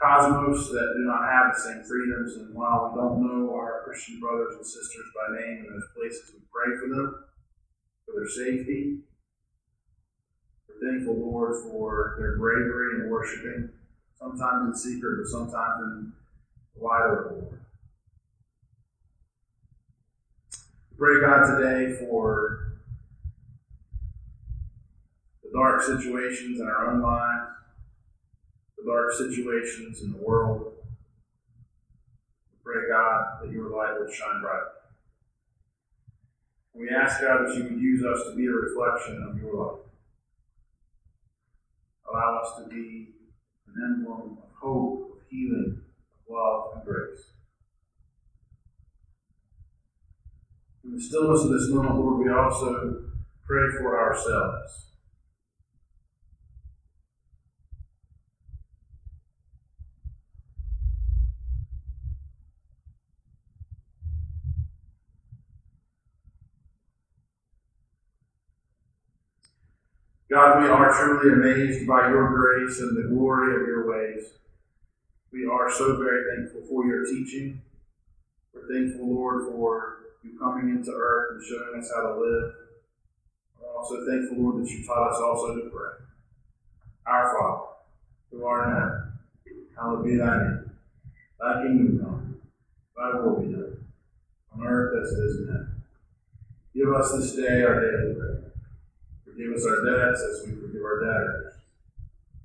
cosmos 0.00 0.68
that 0.68 0.94
do 0.96 1.04
not 1.06 1.30
have 1.30 1.54
the 1.54 1.60
same 1.60 1.82
freedoms, 1.84 2.36
and 2.36 2.54
while 2.54 2.90
we 2.90 3.00
don't 3.00 3.22
know 3.22 3.54
our 3.54 3.82
Christian 3.84 4.20
brothers 4.20 4.56
and 4.56 4.66
sisters 4.66 5.06
by 5.14 5.40
name 5.40 5.64
in 5.66 5.72
those 5.72 5.88
places, 5.96 6.32
we 6.34 6.40
pray 6.52 6.76
for 6.76 6.88
them, 6.88 7.24
for 8.04 8.14
their 8.16 8.28
safety, 8.28 9.00
thankful, 10.82 11.16
Lord, 11.18 11.56
for 11.62 12.16
their 12.18 12.36
bravery 12.38 13.00
in 13.00 13.10
worshiping, 13.10 13.70
sometimes 14.18 14.68
in 14.68 14.74
secret, 14.74 15.22
but 15.22 15.30
sometimes 15.30 15.82
in 15.82 16.12
the 16.76 16.84
light 16.84 17.10
of 17.10 17.24
the 17.24 17.34
Lord. 17.34 17.60
Pray, 20.98 21.20
God, 21.20 21.58
today 21.58 21.96
for 21.98 22.69
the 25.50 25.58
dark 25.58 25.82
situations 25.82 26.60
in 26.60 26.66
our 26.66 26.90
own 26.90 27.02
lives, 27.02 27.50
the 28.76 28.84
dark 28.84 29.12
situations 29.12 30.02
in 30.02 30.12
the 30.12 30.18
world. 30.18 30.72
We 32.52 32.58
Pray, 32.64 32.88
God, 32.90 33.42
that 33.42 33.52
your 33.52 33.70
light 33.70 33.98
would 33.98 34.12
shine 34.12 34.40
bright. 34.40 34.62
We 36.74 36.88
ask, 36.90 37.20
God, 37.20 37.46
that 37.46 37.56
you 37.56 37.64
would 37.64 37.80
use 37.80 38.04
us 38.04 38.30
to 38.30 38.36
be 38.36 38.46
a 38.46 38.50
reflection 38.50 39.26
of 39.28 39.40
your 39.40 39.54
light. 39.54 39.80
Allow 42.10 42.42
us 42.42 42.62
to 42.62 42.68
be 42.68 43.08
an 43.66 43.74
emblem 43.84 44.38
of 44.42 44.50
hope, 44.60 45.16
of 45.16 45.18
healing, 45.28 45.80
of 46.28 46.34
love, 46.34 46.70
and 46.76 46.84
grace. 46.84 47.32
In 50.84 50.94
the 50.96 51.00
stillness 51.00 51.44
of 51.44 51.50
this 51.50 51.68
moment, 51.68 51.96
Lord, 51.96 52.24
we 52.24 52.32
also 52.32 53.04
pray 53.46 53.68
for 53.78 54.00
ourselves. 54.00 54.89
God, 70.30 70.62
we 70.62 70.68
are 70.68 70.94
truly 70.94 71.32
amazed 71.32 71.88
by 71.88 72.08
your 72.08 72.28
grace 72.28 72.78
and 72.78 72.96
the 72.96 73.08
glory 73.08 73.52
of 73.56 73.66
your 73.66 73.90
ways. 73.90 74.26
We 75.32 75.44
are 75.44 75.68
so 75.68 75.96
very 75.96 76.22
thankful 76.36 76.62
for 76.68 76.86
your 76.86 77.04
teaching. 77.04 77.60
We're 78.54 78.68
thankful, 78.72 79.12
Lord, 79.12 79.48
for 79.50 79.96
you 80.22 80.38
coming 80.38 80.70
into 80.70 80.92
earth 80.92 81.32
and 81.32 81.44
showing 81.44 81.82
us 81.82 81.90
how 81.92 82.02
to 82.02 82.20
live. 82.20 82.52
We're 83.60 83.76
also 83.76 84.06
thankful, 84.08 84.38
Lord, 84.38 84.64
that 84.64 84.70
you 84.70 84.86
taught 84.86 85.10
us 85.10 85.20
also 85.20 85.56
to 85.56 85.68
pray. 85.68 86.06
Our 87.08 87.36
Father, 87.36 87.62
who 88.30 88.46
art 88.46 88.68
in 88.68 88.74
heaven, 88.74 89.68
hallowed 89.76 90.04
be 90.04 90.16
thy 90.16 90.38
name. 90.38 90.70
Thy 91.40 91.62
kingdom 91.64 91.98
come, 92.04 92.40
thy 92.96 93.18
will 93.18 93.40
be 93.40 93.52
done, 93.52 93.84
on 94.54 94.64
earth 94.64 95.02
as 95.02 95.10
it 95.10 95.22
is 95.22 95.40
in 95.40 95.46
heaven. 95.48 95.82
Give 96.72 96.92
us 96.92 97.12
this 97.14 97.34
day 97.34 97.64
our 97.64 97.80
daily 97.80 98.14
bread 98.14 98.49
Forgive 99.40 99.56
us 99.56 99.64
our 99.64 99.84
debts 99.84 100.22
as 100.22 100.46
we 100.46 100.54
forgive 100.60 100.82
our 100.82 101.00
debtors. 101.00 101.54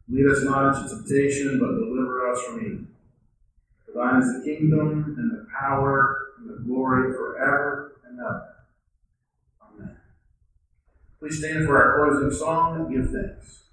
Lead 0.07 0.27
us 0.27 0.43
not 0.43 0.77
into 0.77 0.95
temptation, 0.95 1.59
but 1.59 1.75
deliver 1.75 2.31
us 2.31 2.41
from 2.43 2.65
evil. 2.65 2.85
For 3.85 3.91
thine 3.99 4.21
is 4.21 4.33
the 4.33 4.45
kingdom, 4.45 5.15
and 5.17 5.31
the 5.31 5.45
power, 5.59 6.27
and 6.37 6.49
the 6.49 6.63
glory 6.63 7.11
forever 7.11 7.97
and 8.07 8.17
ever. 8.17 8.55
Amen. 9.61 9.97
Please 11.19 11.39
stand 11.39 11.65
for 11.65 11.77
our 11.77 11.97
closing 11.97 12.31
song 12.31 12.79
and 12.79 12.89
give 12.89 13.11
thanks. 13.11 13.64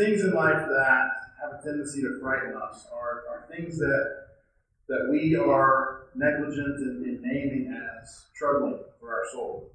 Things 0.00 0.22
in 0.24 0.32
life 0.32 0.66
that 0.66 1.08
have 1.42 1.60
a 1.60 1.62
tendency 1.62 2.00
to 2.00 2.18
frighten 2.20 2.54
us 2.56 2.86
are, 2.92 3.24
are 3.28 3.46
things 3.54 3.78
that 3.78 4.26
that 4.88 5.08
we 5.08 5.36
are 5.36 6.08
negligent 6.16 6.80
in, 6.80 7.04
in 7.06 7.20
naming 7.22 7.70
as 7.70 8.24
troubling 8.34 8.80
for 8.98 9.14
our 9.14 9.22
soul. 9.32 9.70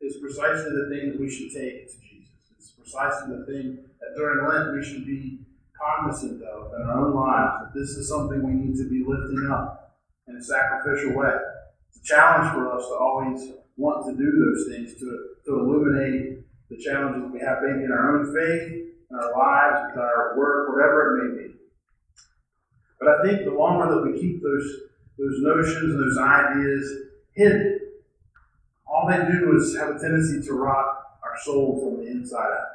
Is 0.00 0.16
precisely 0.16 0.72
the 0.72 0.90
thing 0.90 1.12
that 1.12 1.20
we 1.20 1.30
should 1.30 1.52
take 1.52 1.86
to 1.86 1.96
Jesus. 2.00 2.34
It's 2.58 2.70
precisely 2.72 3.36
the 3.36 3.46
thing 3.46 3.78
that 4.00 4.16
during 4.16 4.48
Lent 4.48 4.74
we 4.74 4.82
should 4.82 5.06
be 5.06 5.38
cognizant 5.78 6.42
of 6.42 6.72
in 6.74 6.82
our 6.82 7.06
own 7.06 7.14
lives 7.14 7.62
that 7.62 7.78
this 7.78 7.90
is 7.90 8.08
something 8.08 8.42
we 8.42 8.52
need 8.52 8.76
to 8.78 8.88
be 8.90 9.04
lifting 9.06 9.48
up 9.52 9.96
in 10.26 10.34
a 10.34 10.42
sacrificial 10.42 11.14
way. 11.14 11.36
It's 11.88 12.00
a 12.00 12.14
challenge 12.14 12.52
for 12.52 12.72
us 12.76 12.84
to 12.88 12.94
always 12.94 13.52
want 13.76 14.06
to 14.06 14.16
do 14.16 14.26
those 14.26 14.74
things, 14.74 14.98
to, 14.98 15.36
to 15.46 15.60
illuminate 15.60 16.40
the 16.68 16.78
challenges 16.78 17.30
we 17.32 17.38
have 17.40 17.58
maybe 17.62 17.84
in 17.84 17.92
our 17.92 18.18
own 18.18 18.34
faith, 18.34 18.91
in 19.12 19.18
our 19.18 19.32
lives, 19.36 19.92
with 19.92 20.02
our 20.02 20.36
work, 20.36 20.68
whatever 20.70 21.18
it 21.18 21.34
may 21.34 21.42
be. 21.42 21.54
But 22.98 23.08
I 23.08 23.22
think 23.24 23.44
the 23.44 23.54
longer 23.54 23.94
that 23.94 24.10
we 24.10 24.18
keep 24.18 24.42
those, 24.42 24.76
those 25.18 25.36
notions, 25.40 25.94
and 25.94 26.00
those 26.00 26.18
ideas 26.18 26.92
hidden, 27.34 27.80
all 28.86 29.08
they 29.08 29.18
do 29.18 29.56
is 29.56 29.76
have 29.76 29.96
a 29.96 29.98
tendency 29.98 30.46
to 30.46 30.54
rot 30.54 30.86
our 31.22 31.38
soul 31.42 31.80
from 31.80 32.04
the 32.04 32.10
inside 32.10 32.38
out. 32.38 32.68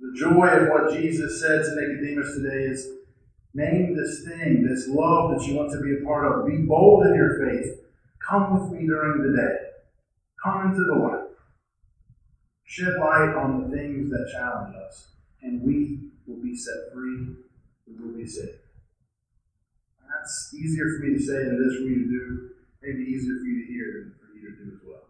The 0.00 0.18
joy 0.18 0.46
of 0.46 0.68
what 0.68 0.92
Jesus 0.92 1.40
said 1.40 1.62
to 1.62 1.74
Nicodemus 1.74 2.34
today 2.34 2.64
is 2.64 2.88
name 3.54 3.96
this 3.96 4.24
thing, 4.24 4.66
this 4.66 4.88
love 4.88 5.30
that 5.30 5.46
you 5.46 5.54
want 5.54 5.70
to 5.72 5.80
be 5.80 6.02
a 6.02 6.04
part 6.04 6.26
of. 6.26 6.46
Be 6.46 6.58
bold 6.58 7.06
in 7.06 7.14
your 7.14 7.38
faith. 7.38 7.80
Come 8.28 8.54
with 8.54 8.72
me 8.72 8.86
during 8.86 9.22
the 9.22 9.36
day. 9.36 9.56
Come 10.42 10.70
into 10.70 10.84
the 10.84 10.94
light. 10.94 11.21
Shed 12.72 12.96
light 12.96 13.36
on 13.36 13.68
the 13.68 13.76
things 13.76 14.08
that 14.08 14.32
challenge 14.32 14.72
us, 14.80 15.12
and 15.44 15.60
we 15.60 16.08
will 16.24 16.40
be 16.40 16.56
set 16.56 16.88
free. 16.88 17.36
We 17.84 18.00
will 18.00 18.16
be 18.16 18.24
saved. 18.24 18.64
And 20.00 20.08
that's 20.08 20.56
easier 20.56 20.88
for 20.88 21.04
me 21.04 21.12
to 21.12 21.20
say 21.20 21.36
than 21.36 21.60
it 21.60 21.68
is 21.68 21.76
for 21.76 21.84
you 21.84 22.00
to 22.00 22.08
do. 22.08 22.24
Maybe 22.80 23.12
easier 23.12 23.36
for 23.36 23.44
you 23.44 23.60
to 23.60 23.68
hear 23.68 23.88
than 24.00 24.16
for 24.16 24.32
you 24.32 24.48
to 24.48 24.56
do 24.56 24.72
as 24.72 24.80
well. 24.88 25.04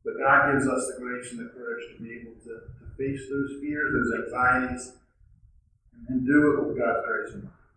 But 0.00 0.16
God 0.16 0.56
gives 0.56 0.64
us 0.64 0.80
the 0.88 1.04
grace 1.04 1.28
and 1.36 1.44
the 1.44 1.52
courage 1.52 1.92
to 1.92 2.00
be 2.00 2.24
able 2.24 2.40
to 2.48 2.52
face 2.96 3.28
those 3.28 3.60
fears, 3.60 3.92
those 3.92 4.24
anxieties, 4.24 4.96
and 6.08 6.24
do 6.24 6.56
it 6.56 6.64
with 6.64 6.80
God's 6.80 7.04
grace 7.04 7.36
and 7.36 7.52
mind. 7.52 7.68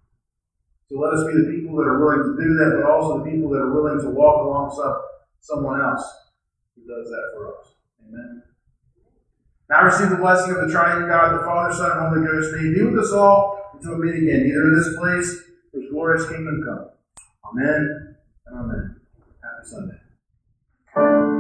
So 0.88 1.04
let 1.04 1.20
us 1.20 1.28
be 1.28 1.36
the 1.36 1.52
people 1.52 1.76
that 1.84 1.92
are 1.92 2.00
willing 2.00 2.32
to 2.32 2.36
do 2.40 2.56
that, 2.64 2.80
but 2.80 2.88
also 2.88 3.20
the 3.20 3.28
people 3.28 3.52
that 3.52 3.60
are 3.60 3.76
willing 3.76 4.00
to 4.08 4.16
walk 4.16 4.40
alongside 4.40 5.04
someone 5.44 5.84
else 5.84 6.32
who 6.80 6.88
does 6.88 7.12
that 7.12 7.28
for 7.36 7.60
us. 7.60 7.76
Amen. 8.08 8.49
Now 9.70 9.86
receive 9.86 10.10
the 10.10 10.16
blessing 10.16 10.56
of 10.56 10.66
the 10.66 10.72
triune 10.72 11.08
God, 11.08 11.40
the 11.40 11.46
Father, 11.46 11.74
Son, 11.74 11.92
and 11.92 12.10
Holy 12.10 12.26
Ghost. 12.26 12.56
May 12.56 12.70
He 12.70 12.74
be 12.74 12.84
with 12.84 13.06
us 13.06 13.12
all 13.12 13.72
until 13.74 14.00
we 14.00 14.08
meet 14.08 14.24
again, 14.24 14.48
either 14.48 14.64
in 14.64 14.76
this 14.76 14.96
place 14.98 15.44
or 15.74 15.82
His 15.82 15.92
glorious 15.92 16.28
kingdom 16.28 16.64
come. 16.66 16.90
Amen 17.52 18.16
and 18.48 18.60
amen. 18.60 18.96
Happy 19.44 19.70
Sunday. 19.70 21.39